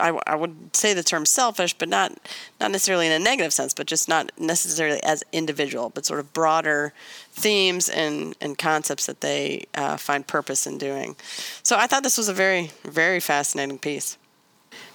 I, 0.00 0.18
I 0.26 0.34
would 0.34 0.74
say 0.74 0.94
the 0.94 1.02
term 1.02 1.26
selfish, 1.26 1.74
but 1.74 1.88
not 1.90 2.12
not 2.58 2.70
necessarily 2.70 3.06
in 3.06 3.12
a 3.12 3.18
negative 3.18 3.52
sense, 3.52 3.74
but 3.74 3.86
just 3.86 4.08
not 4.08 4.32
necessarily 4.38 5.02
as 5.02 5.22
individual, 5.30 5.90
but 5.90 6.06
sort 6.06 6.20
of 6.20 6.32
broader 6.32 6.94
themes 7.32 7.88
and, 7.88 8.34
and 8.40 8.56
concepts 8.56 9.06
that 9.06 9.20
they 9.20 9.66
uh, 9.74 9.96
find 9.98 10.26
purpose 10.26 10.66
in 10.66 10.78
doing. 10.78 11.16
So 11.62 11.76
I 11.76 11.86
thought 11.86 12.02
this 12.02 12.18
was 12.18 12.28
a 12.28 12.34
very, 12.34 12.70
very 12.84 13.20
fascinating 13.20 13.78
piece. 13.78 14.16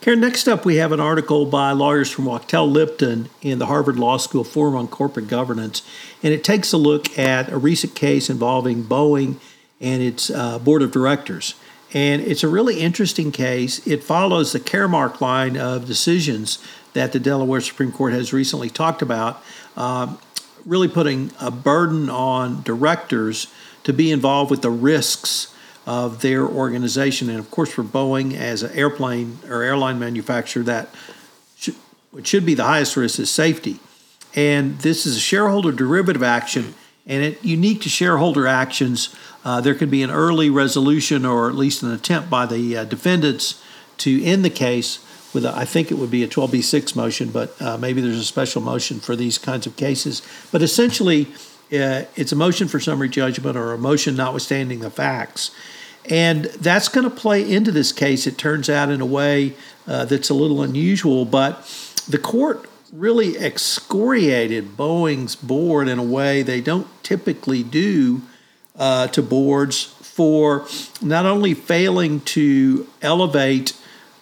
Karen, 0.01 0.19
next 0.19 0.47
up 0.49 0.65
we 0.65 0.75
have 0.75 0.91
an 0.91 0.99
article 0.99 1.45
by 1.45 1.71
lawyers 1.71 2.11
from 2.11 2.25
Wachtell 2.25 2.69
Lipton 2.69 3.29
in 3.41 3.59
the 3.59 3.67
Harvard 3.67 3.97
Law 3.97 4.17
School 4.17 4.43
Forum 4.43 4.75
on 4.75 4.87
Corporate 4.87 5.27
Governance, 5.27 5.81
and 6.21 6.33
it 6.33 6.43
takes 6.43 6.73
a 6.73 6.77
look 6.77 7.17
at 7.17 7.49
a 7.49 7.57
recent 7.57 7.95
case 7.95 8.29
involving 8.29 8.83
Boeing 8.83 9.37
and 9.79 10.03
its 10.03 10.29
uh, 10.29 10.59
board 10.59 10.81
of 10.81 10.91
directors. 10.91 11.55
And 11.93 12.21
it's 12.21 12.43
a 12.43 12.47
really 12.47 12.79
interesting 12.79 13.31
case. 13.31 13.85
It 13.85 14.03
follows 14.03 14.51
the 14.51 14.59
Caremark 14.59 15.21
line 15.21 15.55
of 15.55 15.85
decisions 15.85 16.57
that 16.93 17.11
the 17.11 17.19
Delaware 17.19 17.61
Supreme 17.61 17.91
Court 17.91 18.13
has 18.13 18.33
recently 18.33 18.69
talked 18.69 19.01
about, 19.01 19.43
um, 19.77 20.17
really 20.65 20.87
putting 20.87 21.31
a 21.39 21.51
burden 21.51 22.09
on 22.09 22.63
directors 22.63 23.47
to 23.83 23.93
be 23.93 24.11
involved 24.11 24.49
with 24.49 24.61
the 24.63 24.71
risks 24.71 25.52
of 25.85 26.21
their 26.21 26.45
organization. 26.45 27.29
And 27.29 27.39
of 27.39 27.51
course, 27.51 27.71
for 27.71 27.83
Boeing 27.83 28.35
as 28.35 28.63
an 28.63 28.71
airplane 28.77 29.39
or 29.49 29.61
airline 29.61 29.99
manufacturer, 29.99 30.63
that 30.63 30.89
should, 31.57 31.75
should 32.23 32.45
be 32.45 32.53
the 32.53 32.63
highest 32.63 32.95
risk 32.95 33.19
is 33.19 33.29
safety. 33.29 33.79
And 34.35 34.79
this 34.79 35.05
is 35.05 35.17
a 35.17 35.19
shareholder 35.19 35.71
derivative 35.71 36.23
action, 36.23 36.73
and 37.05 37.23
it 37.23 37.43
unique 37.43 37.81
to 37.81 37.89
shareholder 37.89 38.47
actions 38.47 39.15
uh, 39.45 39.59
there 39.61 39.75
could 39.75 39.91
be 39.91 40.03
an 40.03 40.11
early 40.11 40.49
resolution 40.49 41.25
or 41.25 41.49
at 41.49 41.55
least 41.55 41.83
an 41.83 41.91
attempt 41.91 42.29
by 42.29 42.45
the 42.45 42.77
uh, 42.77 42.83
defendants 42.85 43.61
to 43.97 44.23
end 44.23 44.43
the 44.43 44.49
case 44.49 45.05
with, 45.33 45.45
a, 45.45 45.55
I 45.55 45.65
think 45.65 45.91
it 45.91 45.95
would 45.95 46.11
be 46.11 46.23
a 46.23 46.27
12B6 46.27 46.95
motion, 46.95 47.29
but 47.29 47.59
uh, 47.61 47.77
maybe 47.77 48.01
there's 48.01 48.17
a 48.17 48.23
special 48.23 48.61
motion 48.61 48.99
for 48.99 49.15
these 49.15 49.37
kinds 49.37 49.67
of 49.67 49.75
cases. 49.75 50.21
But 50.51 50.61
essentially, 50.61 51.27
uh, 51.73 52.05
it's 52.15 52.31
a 52.31 52.35
motion 52.35 52.67
for 52.67 52.79
summary 52.79 53.09
judgment 53.09 53.57
or 53.57 53.73
a 53.73 53.77
motion 53.77 54.15
notwithstanding 54.15 54.79
the 54.79 54.91
facts. 54.91 55.51
And 56.09 56.45
that's 56.45 56.89
going 56.89 57.09
to 57.09 57.15
play 57.15 57.49
into 57.49 57.71
this 57.71 57.91
case, 57.91 58.27
it 58.27 58.37
turns 58.37 58.69
out, 58.69 58.89
in 58.89 59.01
a 59.01 59.05
way 59.05 59.55
uh, 59.87 60.05
that's 60.05 60.29
a 60.29 60.33
little 60.33 60.61
unusual. 60.61 61.25
But 61.25 61.65
the 62.07 62.17
court 62.17 62.69
really 62.91 63.37
excoriated 63.37 64.77
Boeing's 64.77 65.35
board 65.35 65.87
in 65.87 65.97
a 65.97 66.03
way 66.03 66.43
they 66.43 66.61
don't 66.61 66.87
typically 67.03 67.63
do 67.63 68.21
uh, 68.77 69.07
to 69.07 69.21
boards 69.21 69.83
for 69.83 70.67
not 71.01 71.25
only 71.25 71.53
failing 71.53 72.19
to 72.21 72.87
elevate 73.01 73.73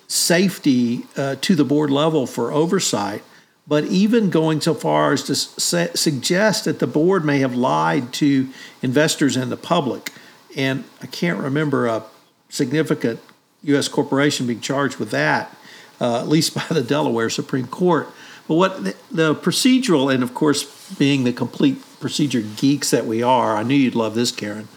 safety 0.08 1.06
uh, 1.18 1.36
to 1.42 1.56
the 1.56 1.66
board 1.66 1.90
level 1.90 2.28
for 2.28 2.52
oversight, 2.52 3.24
but 3.68 3.86
even 3.86 4.30
going 4.30 4.62
so 4.62 4.74
far 4.74 5.14
as 5.14 5.24
to 5.24 5.36
su- 5.36 5.90
suggest 5.96 6.66
that 6.66 6.80
the 6.80 6.88
board 6.88 7.24
may 7.24 7.40
have 7.40 7.56
lied 7.56 8.12
to 8.14 8.50
investors 8.82 9.36
and 9.38 9.52
the 9.52 9.58
public. 9.58 10.12
And 10.56 10.84
I 11.02 11.08
can't 11.08 11.40
remember 11.40 11.88
a 11.88 12.04
significant 12.50 13.20
U.S. 13.64 13.88
corporation 13.88 14.48
being 14.48 14.60
charged 14.62 14.98
with 14.98 15.12
that, 15.12 15.56
uh, 16.00 16.20
at 16.20 16.28
least 16.28 16.56
by 16.56 16.66
the 16.70 16.82
Delaware 16.82 17.30
Supreme 17.30 17.68
Court. 17.68 18.10
But 18.48 18.56
what 18.56 18.84
the, 18.84 18.96
the 19.12 19.36
procedural, 19.36 20.14
and 20.14 20.24
of 20.24 20.34
course, 20.34 20.92
being 20.96 21.24
the 21.24 21.32
complete 21.32 21.82
procedure 22.00 22.42
geeks 22.42 22.92
that 22.92 23.06
we 23.06 23.22
are, 23.24 23.56
I 23.56 23.64
knew 23.64 23.76
you'd 23.76 23.96
love 23.96 24.16
this, 24.16 24.32
Karen. 24.32 24.68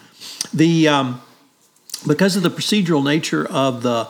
The 0.53 0.87
um, 0.89 1.23
because 2.07 2.37
of 2.37 2.43
the 2.43 2.51
procedural 2.51 3.03
nature 3.03 3.47
of 3.47 3.83
the 3.83 4.09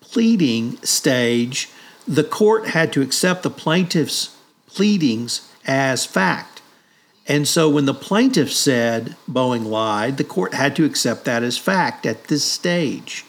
pleading 0.00 0.76
stage, 0.82 1.70
the 2.06 2.24
court 2.24 2.68
had 2.68 2.92
to 2.92 3.02
accept 3.02 3.42
the 3.42 3.50
plaintiff's 3.50 4.36
pleadings 4.66 5.50
as 5.66 6.04
fact. 6.04 6.62
And 7.28 7.48
so 7.48 7.68
when 7.68 7.86
the 7.86 7.94
plaintiff 7.94 8.52
said 8.52 9.16
Boeing 9.28 9.66
lied, 9.66 10.16
the 10.16 10.24
court 10.24 10.54
had 10.54 10.76
to 10.76 10.84
accept 10.84 11.24
that 11.24 11.42
as 11.42 11.58
fact 11.58 12.06
at 12.06 12.24
this 12.24 12.44
stage. 12.44 13.24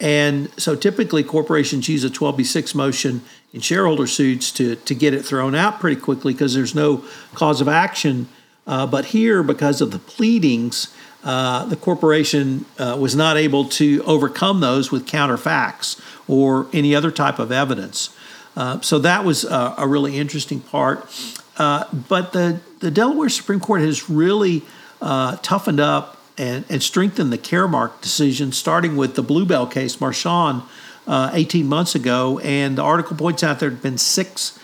And 0.00 0.50
so 0.60 0.74
typically 0.74 1.22
corporations 1.22 1.88
use 1.88 2.04
a 2.04 2.10
12B6 2.10 2.74
motion 2.74 3.22
in 3.52 3.60
shareholder 3.60 4.06
suits 4.06 4.50
to, 4.52 4.76
to 4.76 4.94
get 4.94 5.14
it 5.14 5.24
thrown 5.24 5.54
out 5.54 5.80
pretty 5.80 6.00
quickly 6.00 6.32
because 6.32 6.54
there's 6.54 6.74
no 6.74 7.04
cause 7.34 7.60
of 7.60 7.68
action. 7.68 8.28
Uh, 8.66 8.86
but 8.86 9.06
here, 9.06 9.42
because 9.42 9.80
of 9.80 9.90
the 9.90 9.98
pleadings, 9.98 10.94
uh, 11.24 11.64
the 11.66 11.76
corporation 11.76 12.64
uh, 12.78 12.96
was 12.98 13.16
not 13.16 13.36
able 13.36 13.64
to 13.64 14.02
overcome 14.04 14.60
those 14.60 14.90
with 14.92 15.06
counterfacts 15.06 16.00
or 16.28 16.66
any 16.72 16.94
other 16.94 17.10
type 17.10 17.38
of 17.38 17.50
evidence. 17.50 18.14
Uh, 18.56 18.80
so 18.80 18.98
that 18.98 19.24
was 19.24 19.44
a, 19.44 19.74
a 19.78 19.86
really 19.86 20.16
interesting 20.16 20.60
part. 20.60 21.08
Uh, 21.56 21.84
but 22.08 22.32
the, 22.32 22.60
the 22.80 22.90
Delaware 22.90 23.28
Supreme 23.28 23.60
Court 23.60 23.80
has 23.80 24.08
really 24.08 24.62
uh, 25.02 25.36
toughened 25.42 25.80
up 25.80 26.16
and, 26.36 26.64
and 26.68 26.82
strengthened 26.82 27.32
the 27.32 27.38
Caremark 27.38 28.00
decision, 28.00 28.52
starting 28.52 28.96
with 28.96 29.16
the 29.16 29.22
Bluebell 29.22 29.66
case, 29.66 30.00
Marchand, 30.00 30.62
uh, 31.08 31.30
18 31.32 31.66
months 31.66 31.96
ago. 31.96 32.38
And 32.40 32.78
the 32.78 32.82
article 32.82 33.16
points 33.16 33.42
out 33.42 33.58
there 33.58 33.70
have 33.70 33.82
been 33.82 33.98
six 33.98 34.58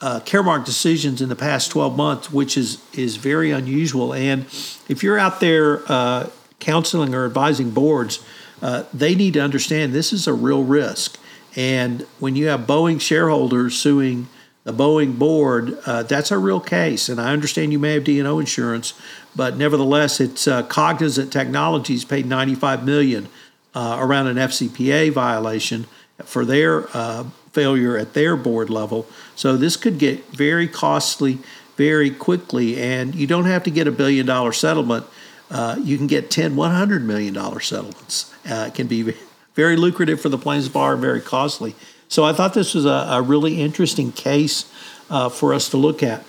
uh, 0.00 0.20
Caremark 0.20 0.64
decisions 0.64 1.20
in 1.20 1.28
the 1.28 1.36
past 1.36 1.70
12 1.70 1.96
months, 1.96 2.32
which 2.32 2.56
is, 2.56 2.82
is 2.94 3.16
very 3.16 3.50
unusual. 3.50 4.14
And 4.14 4.42
if 4.88 5.02
you're 5.02 5.18
out 5.18 5.40
there 5.40 5.82
uh, 5.90 6.30
counseling 6.60 7.14
or 7.14 7.24
advising 7.24 7.70
boards, 7.70 8.24
uh, 8.62 8.84
they 8.92 9.14
need 9.14 9.34
to 9.34 9.40
understand 9.40 9.92
this 9.92 10.12
is 10.12 10.26
a 10.26 10.32
real 10.32 10.64
risk. 10.64 11.18
And 11.56 12.06
when 12.18 12.36
you 12.36 12.46
have 12.48 12.60
Boeing 12.60 13.00
shareholders 13.00 13.76
suing 13.76 14.28
the 14.64 14.72
Boeing 14.72 15.18
board, 15.18 15.78
uh, 15.86 16.02
that's 16.02 16.30
a 16.30 16.38
real 16.38 16.60
case. 16.60 17.08
And 17.08 17.20
I 17.20 17.32
understand 17.32 17.72
you 17.72 17.78
may 17.78 17.94
have 17.94 18.04
D&O 18.04 18.38
insurance, 18.38 18.94
but 19.34 19.56
nevertheless, 19.56 20.20
it's 20.20 20.46
uh, 20.46 20.62
Cognizant 20.64 21.32
Technologies 21.32 22.04
paid 22.04 22.26
95 22.26 22.84
million 22.84 23.28
uh, 23.74 23.96
around 24.00 24.26
an 24.26 24.36
FCPA 24.36 25.12
violation 25.12 25.86
for 26.24 26.44
their 26.44 26.88
uh, 26.96 27.24
failure 27.58 27.96
at 27.96 28.14
their 28.14 28.36
board 28.36 28.70
level. 28.70 29.04
So 29.34 29.56
this 29.56 29.76
could 29.76 29.98
get 29.98 30.24
very 30.26 30.68
costly 30.68 31.38
very 31.76 32.10
quickly, 32.10 32.80
and 32.80 33.16
you 33.16 33.26
don't 33.26 33.46
have 33.46 33.64
to 33.64 33.70
get 33.70 33.88
a 33.88 33.90
billion 33.90 34.26
dollar 34.26 34.52
settlement. 34.52 35.06
Uh, 35.50 35.76
you 35.82 35.96
can 35.96 36.06
get 36.06 36.30
10, 36.30 36.54
100 36.54 37.04
million 37.04 37.34
dollar 37.34 37.58
settlements. 37.58 38.32
Uh, 38.48 38.66
it 38.68 38.74
can 38.74 38.86
be 38.86 39.12
very 39.54 39.76
lucrative 39.76 40.20
for 40.20 40.28
the 40.28 40.38
plaintiffs 40.38 40.68
bar 40.68 40.96
very 40.96 41.20
costly. 41.20 41.74
So 42.06 42.24
I 42.24 42.32
thought 42.32 42.54
this 42.54 42.74
was 42.74 42.86
a, 42.86 43.06
a 43.10 43.22
really 43.22 43.60
interesting 43.60 44.12
case 44.12 44.70
uh, 45.10 45.28
for 45.28 45.52
us 45.52 45.68
to 45.70 45.76
look 45.76 46.00
at. 46.02 46.24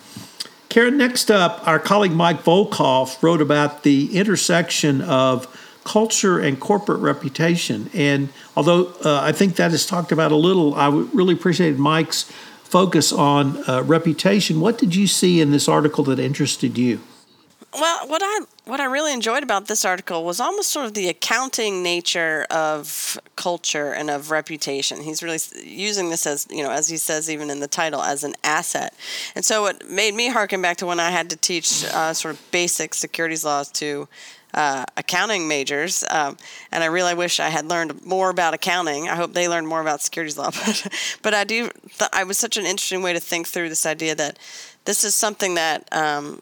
Karen, 0.68 0.98
next 0.98 1.30
up, 1.30 1.68
our 1.68 1.80
colleague 1.80 2.12
Mike 2.12 2.44
Volkov 2.44 3.22
wrote 3.22 3.42
about 3.42 3.84
the 3.84 4.18
intersection 4.18 5.02
of 5.02 5.48
culture 5.90 6.38
and 6.38 6.60
corporate 6.60 7.02
reputation. 7.02 7.90
And 7.96 8.30
although 8.56 8.94
uh, 9.04 9.22
I 9.24 9.32
think 9.32 9.56
that 9.56 9.74
is 9.74 9.88
talked 9.88 10.12
about 10.12 10.32
a 10.32 10.36
little, 10.36 10.76
I 10.76 10.88
really 10.90 11.34
appreciated 11.34 11.80
Mike's 11.80 12.32
focus 12.64 13.12
on 13.12 13.68
uh, 13.68 13.82
reputation. 13.82 14.62
What 14.62 14.78
did 14.78 14.96
you 14.96 15.08
see 15.08 15.42
in 15.42 15.50
this 15.50 15.68
article 15.68 16.04
that 16.04 16.20
interested 16.20 16.78
you? 16.78 17.00
Well, 17.74 18.08
what 18.08 18.22
I 18.24 18.46
what 18.66 18.80
I 18.80 18.86
really 18.86 19.14
enjoyed 19.14 19.42
about 19.42 19.68
this 19.68 19.84
article 19.84 20.24
was 20.24 20.40
almost 20.40 20.70
sort 20.70 20.86
of 20.86 20.94
the 20.94 21.08
accounting 21.08 21.82
nature 21.84 22.46
of 22.52 23.20
culture 23.36 23.92
and 23.92 24.10
of 24.10 24.32
reputation. 24.32 25.02
He's 25.02 25.22
really 25.24 25.40
using 25.64 26.10
this 26.10 26.26
as 26.28 26.48
you 26.50 26.64
know, 26.64 26.72
as 26.72 26.88
he 26.88 26.98
says 26.98 27.30
even 27.30 27.50
in 27.50 27.60
the 27.60 27.68
title, 27.68 28.02
as 28.02 28.24
an 28.24 28.34
asset. 28.44 28.94
And 29.36 29.44
so 29.44 29.66
it 29.68 29.90
made 29.90 30.14
me 30.14 30.30
harken 30.30 30.62
back 30.62 30.78
to 30.78 30.86
when 30.86 31.00
I 31.00 31.10
had 31.12 31.30
to 31.32 31.36
teach 31.36 31.84
uh, 31.86 32.14
sort 32.14 32.36
of 32.36 32.52
basic 32.52 32.94
securities 32.94 33.44
laws 33.44 33.72
to 33.74 34.08
uh, 34.54 34.86
accounting 34.98 35.48
majors, 35.48 36.04
um, 36.10 36.38
and 36.72 36.84
I 36.84 36.88
really 36.88 37.14
wish 37.14 37.40
I 37.40 37.50
had 37.50 37.66
learned 37.66 38.06
more 38.06 38.30
about 38.30 38.54
accounting. 38.54 39.08
I 39.08 39.16
hope 39.16 39.34
they 39.34 39.48
learned 39.48 39.68
more 39.68 39.82
about 39.82 40.02
securities 40.02 40.38
law, 40.38 40.52
but 40.66 40.88
but 41.22 41.34
I 41.34 41.44
do. 41.44 41.70
Th- 41.98 42.10
I 42.14 42.24
was 42.24 42.38
such 42.38 42.58
an 42.58 42.66
interesting 42.66 43.02
way 43.02 43.14
to 43.14 43.20
think 43.20 43.48
through 43.48 43.70
this 43.70 43.86
idea 43.86 44.16
that 44.16 44.40
this 44.86 45.04
is 45.04 45.14
something 45.16 45.56
that 45.56 45.88
um, 45.92 46.42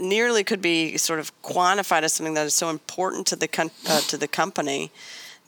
nearly 0.00 0.42
could 0.42 0.62
be 0.62 0.96
sort 0.96 1.20
of 1.20 1.30
quantified 1.42 2.02
as 2.02 2.12
something 2.12 2.34
that 2.34 2.46
is 2.46 2.54
so 2.54 2.70
important 2.70 3.26
to 3.28 3.36
the 3.36 3.70
uh, 3.88 4.00
to 4.00 4.16
the 4.16 4.28
company 4.28 4.90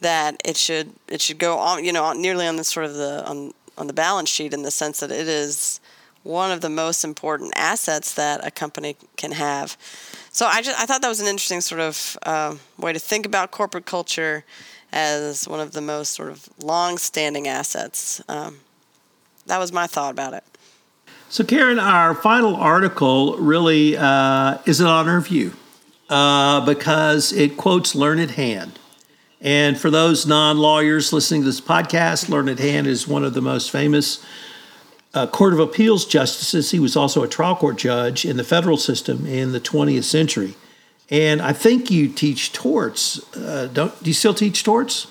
that 0.01 0.41
it 0.45 0.57
should 0.57 0.93
it 1.07 1.21
should 1.21 1.37
go 1.37 1.57
on 1.57 1.83
you 1.83 1.93
know 1.93 2.13
nearly 2.13 2.47
on 2.47 2.57
the 2.57 2.63
sort 2.63 2.85
of 2.85 2.93
the 2.95 3.23
on 3.27 3.53
on 3.77 3.87
the 3.87 3.93
balance 3.93 4.29
sheet 4.29 4.53
in 4.53 4.63
the 4.63 4.71
sense 4.71 4.99
that 4.99 5.11
it 5.11 5.27
is 5.27 5.79
one 6.23 6.51
of 6.51 6.61
the 6.61 6.69
most 6.69 7.03
important 7.03 7.51
assets 7.55 8.13
that 8.13 8.45
a 8.45 8.51
company 8.51 8.95
can 9.17 9.31
have. 9.31 9.75
So 10.31 10.45
I 10.45 10.61
just 10.61 10.79
I 10.79 10.85
thought 10.85 11.01
that 11.01 11.09
was 11.09 11.19
an 11.19 11.27
interesting 11.27 11.61
sort 11.61 11.81
of 11.81 12.17
uh, 12.23 12.55
way 12.77 12.93
to 12.93 12.99
think 12.99 13.25
about 13.25 13.51
corporate 13.51 13.85
culture 13.85 14.45
as 14.93 15.47
one 15.47 15.59
of 15.59 15.71
the 15.71 15.81
most 15.81 16.13
sort 16.13 16.29
of 16.29 16.49
long-standing 16.61 17.47
assets. 17.47 18.21
Um, 18.27 18.59
that 19.45 19.57
was 19.57 19.71
my 19.71 19.87
thought 19.87 20.11
about 20.11 20.33
it. 20.33 20.43
So, 21.29 21.43
Karen, 21.43 21.79
our 21.79 22.13
final 22.13 22.55
article 22.55 23.37
really 23.37 23.95
uh, 23.97 24.57
is 24.65 24.81
an 24.81 24.87
honor 24.87 25.17
of 25.17 25.29
you 25.29 25.53
uh, 26.09 26.65
because 26.65 27.31
it 27.31 27.57
quotes 27.57 27.95
Learned 27.95 28.31
Hand. 28.31 28.79
And 29.39 29.79
for 29.79 29.89
those 29.89 30.25
non 30.25 30.57
lawyers 30.57 31.11
listening 31.11 31.41
to 31.41 31.45
this 31.45 31.61
podcast, 31.61 32.29
Learned 32.29 32.59
Hand 32.59 32.85
is 32.85 33.07
one 33.07 33.23
of 33.23 33.33
the 33.33 33.41
most 33.41 33.71
famous 33.71 34.23
uh, 35.13 35.27
Court 35.27 35.53
of 35.53 35.59
Appeals 35.59 36.05
justices. 36.05 36.71
He 36.71 36.79
was 36.79 36.95
also 36.95 37.23
a 37.23 37.27
trial 37.27 37.55
court 37.55 37.77
judge 37.77 38.25
in 38.25 38.37
the 38.37 38.43
federal 38.43 38.77
system 38.77 39.25
in 39.25 39.51
the 39.51 39.59
20th 39.59 40.03
century. 40.03 40.55
And 41.09 41.41
I 41.41 41.51
think 41.51 41.91
you 41.91 42.07
teach 42.07 42.53
torts. 42.53 43.35
Uh, 43.35 43.69
don't 43.71 44.01
do 44.01 44.09
you 44.09 44.13
still 44.13 44.33
teach 44.33 44.63
torts? 44.63 45.07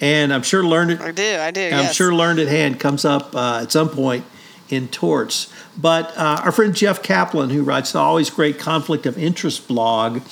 And 0.00 0.32
I'm 0.32 0.42
sure 0.42 0.64
learned. 0.64 1.00
I 1.00 1.12
do. 1.12 1.38
I 1.38 1.50
do. 1.50 1.64
I'm 1.64 1.70
yes. 1.70 1.94
sure 1.94 2.12
learned 2.12 2.40
at 2.40 2.48
hand 2.48 2.80
comes 2.80 3.04
up 3.04 3.34
uh, 3.34 3.60
at 3.62 3.72
some 3.72 3.88
point 3.88 4.24
in 4.68 4.88
torts. 4.88 5.52
But 5.76 6.16
uh, 6.16 6.40
our 6.44 6.52
friend 6.52 6.74
Jeff 6.74 7.02
Kaplan, 7.02 7.50
who 7.50 7.62
writes 7.62 7.92
the 7.92 8.00
always 8.00 8.30
great 8.30 8.58
conflict 8.58 9.06
of 9.06 9.16
interest 9.16 9.68
blog, 9.68 10.22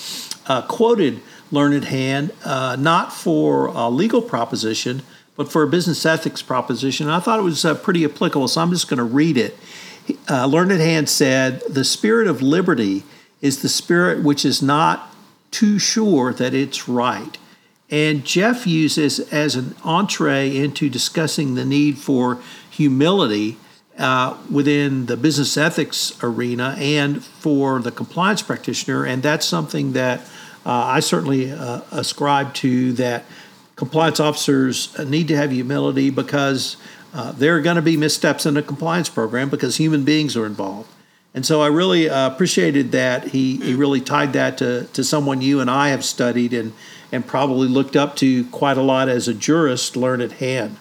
uh, 0.46 0.62
quoted 0.62 1.20
learned 1.50 1.74
at 1.74 1.84
hand 1.84 2.32
uh, 2.44 2.76
not 2.78 3.12
for 3.12 3.66
a 3.66 3.88
legal 3.88 4.20
proposition, 4.22 5.02
but 5.36 5.50
for 5.50 5.62
a 5.62 5.66
business 5.66 6.04
ethics 6.06 6.42
proposition. 6.42 7.08
I 7.08 7.20
thought 7.20 7.38
it 7.38 7.42
was 7.42 7.64
uh, 7.64 7.74
pretty 7.74 8.04
applicable, 8.04 8.48
so 8.48 8.60
I'm 8.60 8.70
just 8.70 8.88
going 8.88 8.98
to 8.98 9.04
read 9.04 9.36
it. 9.36 9.56
Uh, 10.28 10.46
Learned 10.46 10.72
Hand 10.72 11.08
said, 11.08 11.62
The 11.68 11.84
spirit 11.84 12.26
of 12.26 12.42
liberty 12.42 13.04
is 13.40 13.62
the 13.62 13.68
spirit 13.68 14.22
which 14.22 14.44
is 14.44 14.62
not 14.62 15.14
too 15.50 15.78
sure 15.78 16.32
that 16.32 16.54
it's 16.54 16.88
right. 16.88 17.38
And 17.90 18.24
Jeff 18.24 18.66
uses 18.66 19.20
as 19.32 19.54
an 19.54 19.76
entree 19.84 20.56
into 20.56 20.88
discussing 20.88 21.54
the 21.54 21.64
need 21.64 21.98
for 21.98 22.40
humility 22.68 23.58
uh, 23.96 24.36
within 24.50 25.06
the 25.06 25.16
business 25.16 25.56
ethics 25.56 26.12
arena 26.22 26.76
and 26.78 27.24
for 27.24 27.80
the 27.80 27.92
compliance 27.92 28.42
practitioner. 28.42 29.04
And 29.04 29.22
that's 29.22 29.46
something 29.46 29.92
that 29.92 30.20
uh, 30.66 30.70
I 30.72 31.00
certainly 31.00 31.52
uh, 31.52 31.82
ascribe 31.92 32.54
to 32.54 32.92
that 32.94 33.24
compliance 33.76 34.18
officers 34.18 34.98
need 35.06 35.28
to 35.28 35.36
have 35.36 35.52
humility 35.52 36.10
because 36.10 36.76
uh, 37.14 37.32
there 37.32 37.56
are 37.56 37.60
going 37.60 37.76
to 37.76 37.82
be 37.82 37.96
missteps 37.96 38.46
in 38.46 38.56
a 38.56 38.62
compliance 38.62 39.08
program 39.08 39.48
because 39.48 39.76
human 39.76 40.04
beings 40.04 40.36
are 40.36 40.46
involved. 40.46 40.90
And 41.34 41.44
so 41.44 41.60
I 41.60 41.66
really 41.66 42.08
uh, 42.08 42.28
appreciated 42.28 42.92
that 42.92 43.28
he, 43.28 43.58
he 43.58 43.74
really 43.74 44.00
tied 44.00 44.32
that 44.32 44.56
to, 44.58 44.84
to 44.94 45.04
someone 45.04 45.42
you 45.42 45.60
and 45.60 45.70
I 45.70 45.90
have 45.90 46.02
studied 46.02 46.54
and, 46.54 46.72
and 47.12 47.26
probably 47.26 47.68
looked 47.68 47.94
up 47.94 48.16
to 48.16 48.44
quite 48.46 48.78
a 48.78 48.82
lot 48.82 49.10
as 49.10 49.28
a 49.28 49.34
jurist, 49.34 49.96
Learned 49.96 50.22
at 50.22 50.32
Hand. 50.32 50.78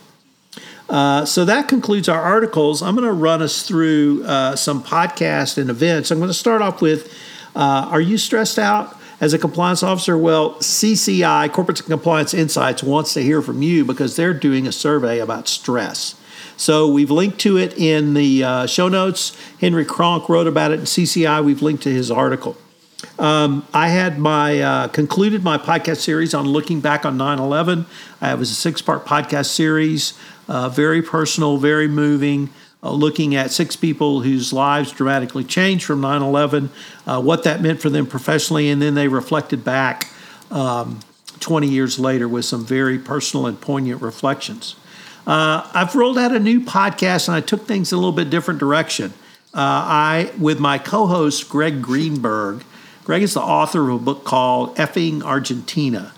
Uh, 0.88 1.25
so 1.25 1.43
that 1.43 1.67
concludes 1.67 2.08
our 2.08 2.21
articles. 2.21 2.81
I'm 2.81 2.95
going 2.95 3.08
to 3.08 3.13
run 3.13 3.41
us 3.41 3.67
through 3.67 4.23
uh, 4.25 4.55
some 4.55 4.81
podcasts 4.81 5.58
and 5.58 5.69
events. 5.69 6.10
I'm 6.12 6.19
going 6.19 6.29
to 6.29 6.34
start 6.34 6.62
off 6.62 6.81
with 6.81 7.13
uh, 7.55 7.89
Are 7.89 8.01
you 8.01 8.17
stressed 8.17 8.60
out? 8.60 8.97
As 9.19 9.34
a 9.34 9.39
compliance 9.39 9.84
officer? 9.84 10.17
Well, 10.17 10.56
CCI, 10.56 11.51
Corporate 11.51 11.84
Compliance 11.84 12.34
Insights, 12.34 12.84
wants 12.84 13.13
to 13.13 13.21
hear 13.21 13.41
from 13.41 13.62
you 13.62 13.86
because 13.86 14.15
they're 14.15 14.34
doing 14.34 14.67
a 14.67 14.71
survey 14.71 15.19
about 15.19 15.47
stress. 15.47 16.15
So 16.58 16.88
we've 16.88 17.12
linked 17.12 17.39
to 17.39 17.58
it 17.58 17.78
in 17.78 18.13
the 18.13 18.43
uh, 18.43 18.65
show 18.65 18.88
notes. 18.88 19.38
Henry 19.60 19.86
Kronk 19.86 20.30
wrote 20.30 20.47
about 20.47 20.71
it 20.71 20.80
in 20.80 20.86
CCI. 20.86 21.43
We've 21.43 21.62
linked 21.62 21.84
to 21.84 21.91
his 21.91 22.10
article. 22.10 22.58
Um, 23.19 23.65
I 23.73 23.89
had 23.89 24.19
my 24.19 24.60
uh, 24.60 24.88
concluded 24.88 25.43
my 25.43 25.58
podcast 25.58 25.97
series 25.97 26.34
on 26.34 26.45
looking 26.47 26.80
back 26.80 27.06
on 27.06 27.17
9/11. 27.17 27.86
it 28.21 28.39
was 28.39 28.51
a 28.51 28.56
six-part 28.56 29.06
podcast 29.06 29.47
series, 29.47 30.17
uh, 30.47 30.69
very 30.69 31.01
personal, 31.01 31.58
very 31.58 31.88
moving 31.88 32.49
uh, 32.86 32.91
looking 32.91 33.36
at 33.36 33.50
six 33.50 33.76
people 33.76 34.21
whose 34.21 34.54
lives 34.54 34.91
dramatically 34.91 35.43
changed 35.43 35.84
from 35.86 36.02
9 36.02 36.21
11, 36.21 36.69
uh, 37.08 37.19
what 37.19 37.43
that 37.43 37.60
meant 37.62 37.82
for 37.82 37.89
them 37.89 38.06
professionally, 38.06 38.69
and 38.69 38.82
then 38.82 38.93
they 38.93 39.08
reflected 39.08 39.63
back 39.63 40.08
um, 40.52 41.00
20 41.39 41.67
years 41.67 41.98
later 41.98 42.28
with 42.30 42.45
some 42.45 42.63
very 42.63 43.00
personal 43.00 43.48
and 43.48 43.60
poignant 43.60 44.02
reflections. 44.02 44.76
Uh, 45.26 45.67
I've 45.74 45.95
rolled 45.95 46.19
out 46.19 46.32
a 46.32 46.39
new 46.39 46.62
podcast 46.62 47.28
and 47.28 47.36
I 47.36 47.41
took 47.41 47.65
things 47.65 47.91
in 47.91 47.98
a 47.98 48.00
little 48.00 48.13
bit 48.13 48.30
different 48.30 48.60
direction. 48.60 49.12
Uh, 49.54 49.58
I, 49.58 50.32
with 50.38 50.60
my 50.60 50.78
co 50.78 51.08
host, 51.08 51.50
Greg 51.50 51.82
Greenberg, 51.82 52.63
Greg 53.04 53.24
is 53.24 53.34
the 53.34 53.41
author 53.41 53.89
of 53.89 53.95
a 53.95 54.04
book 54.04 54.24
called 54.24 54.76
Effing 54.76 55.24
Argentina 55.24 56.13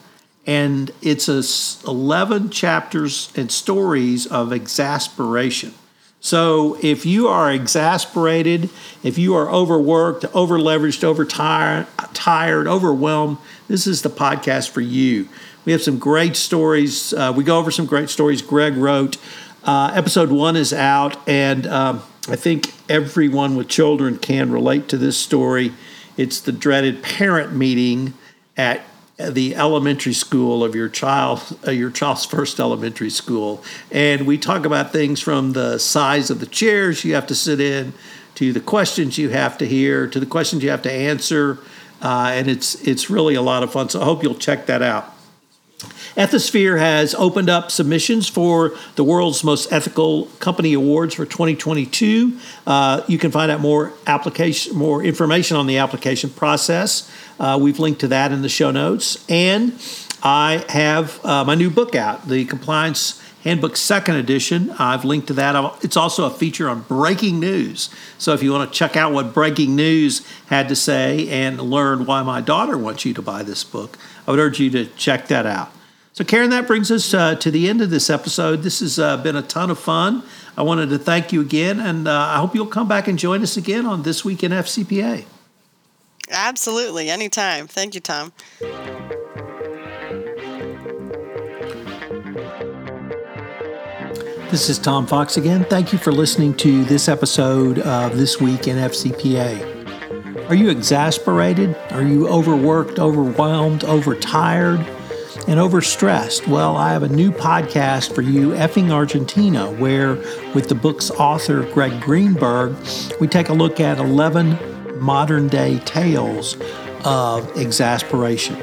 and 0.48 0.92
it's 1.02 1.28
a 1.28 1.44
11 1.88 2.50
chapters 2.50 3.32
and 3.36 3.52
stories 3.52 4.26
of 4.26 4.54
exasperation. 4.54 5.74
So 6.20 6.78
if 6.82 7.06
you 7.06 7.28
are 7.28 7.52
exasperated, 7.52 8.70
if 9.04 9.18
you 9.18 9.36
are 9.36 9.50
overworked, 9.50 10.24
overleveraged, 10.24 11.04
overtired, 11.04 11.88
tired, 12.14 12.68
overwhelmed, 12.68 13.38
this 13.68 13.86
is 13.86 14.02
the 14.02 14.10
podcast 14.10 14.70
for 14.70 14.82
you. 14.82 15.30
We 15.66 15.72
have 15.74 15.84
some 15.84 16.00
great 16.00 16.36
stories. 16.36 17.14
Uh, 17.14 17.34
we 17.36 17.44
go 17.44 17.60
over 17.60 17.72
some 17.72 17.86
great 17.86 18.10
stories 18.10 18.42
Greg 18.42 18.76
wrote. 18.76 19.18
Uh, 19.64 19.92
episode 19.94 20.32
one 20.32 20.56
is 20.56 20.72
out, 20.72 21.18
and 21.28 21.68
um, 21.68 22.02
I 22.30 22.38
think 22.38 22.74
everyone 22.90 23.56
with 23.58 23.68
children 23.68 24.18
can 24.18 24.52
relate 24.52 24.88
to 24.90 24.98
this 24.98 25.18
story. 25.18 25.74
It's 26.16 26.40
the 26.40 26.54
dreaded 26.54 27.04
parent 27.04 27.54
meeting 27.54 28.14
at 28.56 28.82
the 29.18 29.56
elementary 29.56 30.14
school 30.14 30.64
of 30.64 30.76
your 30.76 30.90
child, 30.90 31.42
uh, 31.68 31.72
your 31.72 31.90
child's 31.90 32.26
first 32.26 32.60
elementary 32.60 33.10
school, 33.10 33.64
and 33.92 34.28
we 34.28 34.38
talk 34.38 34.66
about 34.66 34.92
things 34.92 35.20
from 35.20 35.54
the 35.54 35.80
size 35.80 36.30
of 36.30 36.40
the 36.40 36.46
chairs 36.46 37.04
you 37.04 37.16
have 37.16 37.26
to 37.28 37.36
sit 37.36 37.60
in, 37.60 37.94
to 38.36 38.54
the 38.54 38.60
questions 38.60 39.18
you 39.18 39.30
have 39.30 39.58
to 39.58 39.66
hear, 39.66 40.08
to 40.08 40.20
the 40.20 40.26
questions 40.28 40.64
you 40.64 40.70
have 40.70 40.84
to 40.84 40.92
answer, 40.92 41.58
uh, 42.04 42.30
and 42.34 42.48
it's 42.48 42.76
it's 42.88 43.10
really 43.10 43.34
a 43.34 43.42
lot 43.42 43.64
of 43.64 43.72
fun. 43.72 43.90
So 43.90 44.02
I 44.02 44.06
hope 44.06 44.22
you'll 44.22 44.36
check 44.36 44.68
that 44.68 44.84
out. 44.84 45.17
Ethisphere 46.16 46.80
has 46.80 47.14
opened 47.16 47.50
up 47.50 47.70
submissions 47.70 48.28
for 48.28 48.76
the 48.96 49.04
world's 49.04 49.44
most 49.44 49.72
ethical 49.72 50.26
company 50.40 50.74
awards 50.74 51.14
for 51.14 51.26
2022. 51.26 52.40
Uh, 52.66 53.02
you 53.08 53.20
can 53.20 53.30
find 53.30 53.52
out 53.52 53.60
more 53.60 53.94
application, 54.08 54.76
more 54.76 55.04
information 55.04 55.56
on 55.56 55.68
the 55.68 55.78
application 55.78 56.32
process. 56.32 57.12
Uh, 57.40 57.60
we've 57.62 57.78
linked 57.78 58.00
to 58.00 58.08
that 58.08 58.32
in 58.32 58.42
the 58.42 58.50
show 58.50 58.72
notes, 58.72 59.24
and 59.30 59.74
I 60.24 60.66
have 60.70 61.24
uh, 61.24 61.44
my 61.46 61.54
new 61.54 61.70
book 61.70 61.94
out, 61.94 62.28
the 62.28 62.46
Compliance 62.46 63.22
Handbook 63.44 63.78
Second 63.78 64.16
Edition. 64.16 64.72
I've 64.80 65.06
linked 65.06 65.28
to 65.28 65.34
that. 65.34 65.84
It's 65.84 65.96
also 65.96 66.26
a 66.26 66.30
feature 66.32 66.68
on 66.68 66.82
breaking 66.82 67.40
news. 67.40 67.90
So 68.18 68.34
if 68.34 68.42
you 68.42 68.52
want 68.52 68.74
to 68.74 68.78
check 68.78 68.98
out 68.98 69.14
what 69.14 69.34
breaking 69.34 69.76
news 69.76 70.28
had 70.48 70.68
to 70.70 70.76
say 70.76 71.30
and 71.30 71.62
learn 71.62 72.06
why 72.08 72.24
my 72.24 72.42
daughter 72.42 72.78
wants 72.78 73.06
you 73.06 73.14
to 73.14 73.22
buy 73.22 73.44
this 73.44 73.64
book, 73.64 73.98
I 74.28 74.32
would 74.32 74.40
urge 74.40 74.60
you 74.60 74.70
to 74.72 74.86
check 74.86 75.28
that 75.28 75.46
out. 75.46 75.72
So, 76.14 76.24
Karen, 76.24 76.50
that 76.50 76.68
brings 76.68 76.92
us 76.92 77.14
uh, 77.14 77.36
to 77.36 77.52
the 77.52 77.70
end 77.70 77.82
of 77.82 77.90
this 77.92 78.10
episode. 78.10 78.64
This 78.64 78.80
has 78.80 78.98
uh, 78.98 79.18
been 79.18 79.36
a 79.36 79.42
ton 79.42 79.70
of 79.70 79.80
fun. 79.80 80.24
I 80.58 80.64
wanted 80.64 80.90
to 80.90 80.98
thank 80.98 81.32
you 81.32 81.42
again, 81.42 81.80
and 81.80 82.08
uh, 82.08 82.12
I 82.12 82.38
hope 82.38 82.56
you'll 82.56 82.66
come 82.66 82.88
back 82.88 83.08
and 83.08 83.20
join 83.20 83.44
us 83.44 83.56
again 83.56 83.86
on 83.86 84.02
This 84.02 84.26
Week 84.26 84.44
in 84.44 84.52
FCPA. 84.52 85.26
Absolutely, 86.32 87.10
anytime. 87.10 87.68
Thank 87.68 87.94
you, 87.94 88.02
Tom. 88.02 88.34
This 94.50 94.70
is 94.70 94.80
Tom 94.80 95.06
Fox 95.06 95.38
again. 95.38 95.66
Thank 95.66 95.94
you 95.94 96.00
for 96.00 96.12
listening 96.12 96.56
to 96.56 96.84
this 96.86 97.08
episode 97.08 97.80
of 97.80 98.18
This 98.18 98.42
Week 98.42 98.68
in 98.68 98.78
FCPA. 98.78 99.77
Are 100.48 100.56
you 100.56 100.70
exasperated? 100.70 101.76
Are 101.92 102.02
you 102.02 102.30
overworked, 102.30 103.00
overwhelmed, 103.00 103.84
overtired, 103.84 104.80
and 105.46 105.60
overstressed? 105.60 106.48
Well, 106.48 106.78
I 106.78 106.94
have 106.94 107.04
a 107.04 107.10
new 107.10 107.34
podcast 107.34 108.16
for 108.16 108.22
you, 108.22 108.52
Effing 108.52 108.90
Argentina, 108.90 109.70
where 109.70 110.16
with 110.56 110.70
the 110.70 110.76
book's 110.76 111.12
author, 111.12 111.64
Greg 111.74 112.00
Greenberg, 112.00 112.78
we 113.20 113.28
take 113.28 113.50
a 113.50 113.54
look 113.54 113.82
at 113.82 113.98
11 113.98 115.02
modern 115.02 115.50
day 115.50 115.80
tales 115.80 116.56
of 117.04 117.46
exasperation. 117.58 118.56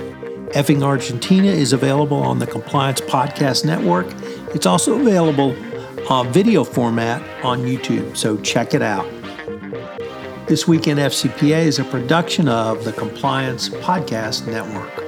Effing 0.55 0.83
Argentina 0.83 1.49
is 1.49 1.75
available 1.75 2.17
on 2.17 2.39
the 2.39 2.47
Compliance 2.47 3.03
Podcast 3.03 3.67
Network. 3.67 4.07
It's 4.55 4.65
also 4.65 4.99
available 4.99 5.55
on 6.11 6.33
video 6.33 6.65
format 6.65 7.21
on 7.45 7.61
YouTube, 7.61 8.17
so 8.17 8.39
check 8.39 8.73
it 8.73 8.81
out. 8.81 9.14
This 10.47 10.69
Week 10.69 10.87
in 10.87 10.99
FCPA 10.99 11.65
is 11.65 11.79
a 11.79 11.85
production 11.85 12.49
of 12.49 12.85
the 12.85 12.93
Compliance 12.93 13.71
Podcast 13.71 14.47
Network. 14.47 15.04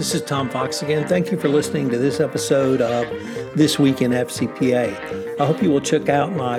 This 0.00 0.14
is 0.14 0.22
Tom 0.22 0.48
Fox 0.48 0.80
again. 0.80 1.06
Thank 1.06 1.30
you 1.30 1.38
for 1.38 1.48
listening 1.48 1.90
to 1.90 1.98
this 1.98 2.20
episode 2.20 2.80
of 2.80 3.06
This 3.54 3.78
Week 3.78 4.00
in 4.00 4.12
FCPA. 4.12 5.38
I 5.38 5.44
hope 5.44 5.62
you 5.62 5.70
will 5.70 5.80
check 5.80 6.08
out 6.08 6.32
my 6.32 6.58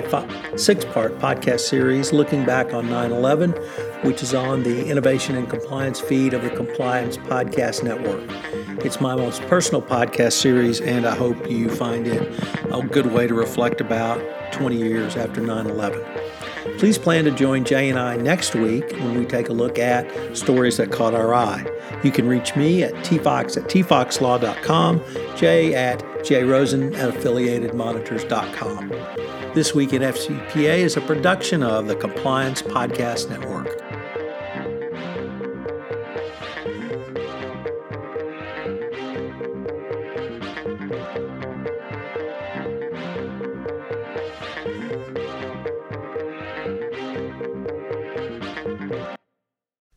six 0.56 0.84
part 0.84 1.18
podcast 1.18 1.60
series 1.60 2.12
looking 2.12 2.44
back 2.44 2.72
on 2.72 2.88
9 2.88 3.10
11, 3.10 3.50
which 4.04 4.22
is 4.22 4.32
on 4.32 4.62
the 4.62 4.86
Innovation 4.86 5.34
and 5.36 5.50
Compliance 5.50 6.00
feed 6.00 6.34
of 6.34 6.42
the 6.42 6.50
Compliance 6.50 7.16
Podcast 7.16 7.82
Network. 7.82 8.22
It's 8.84 9.00
my 9.00 9.16
most 9.16 9.42
personal 9.42 9.82
podcast 9.82 10.32
series, 10.32 10.80
and 10.80 11.04
I 11.04 11.14
hope 11.14 11.50
you 11.50 11.68
find 11.68 12.06
it 12.06 12.22
a 12.72 12.80
good 12.82 13.06
way 13.12 13.26
to 13.26 13.34
reflect 13.34 13.80
about 13.80 14.20
20 14.52 14.76
years 14.76 15.16
after 15.16 15.40
9 15.40 15.66
11. 15.66 16.21
Please 16.78 16.98
plan 16.98 17.24
to 17.24 17.30
join 17.30 17.64
Jay 17.64 17.88
and 17.88 17.98
I 17.98 18.16
next 18.16 18.54
week 18.54 18.90
when 18.92 19.18
we 19.18 19.24
take 19.24 19.48
a 19.48 19.52
look 19.52 19.78
at 19.78 20.36
stories 20.36 20.76
that 20.76 20.90
caught 20.90 21.14
our 21.14 21.34
eye. 21.34 21.64
You 22.02 22.10
can 22.10 22.26
reach 22.26 22.56
me 22.56 22.82
at 22.82 22.92
tfox 23.04 23.56
at 23.56 23.64
tfoxlaw.com, 23.64 25.02
Jay 25.36 25.74
at 25.74 26.00
jrosen 26.24 26.94
at 26.96 27.14
affiliatedmonitors.com. 27.14 28.88
This 29.54 29.74
Week 29.74 29.92
in 29.92 30.02
FCPA 30.02 30.78
is 30.78 30.96
a 30.96 31.00
production 31.02 31.62
of 31.62 31.86
the 31.86 31.96
Compliance 31.96 32.62
Podcast 32.62 33.28
Network. 33.28 33.91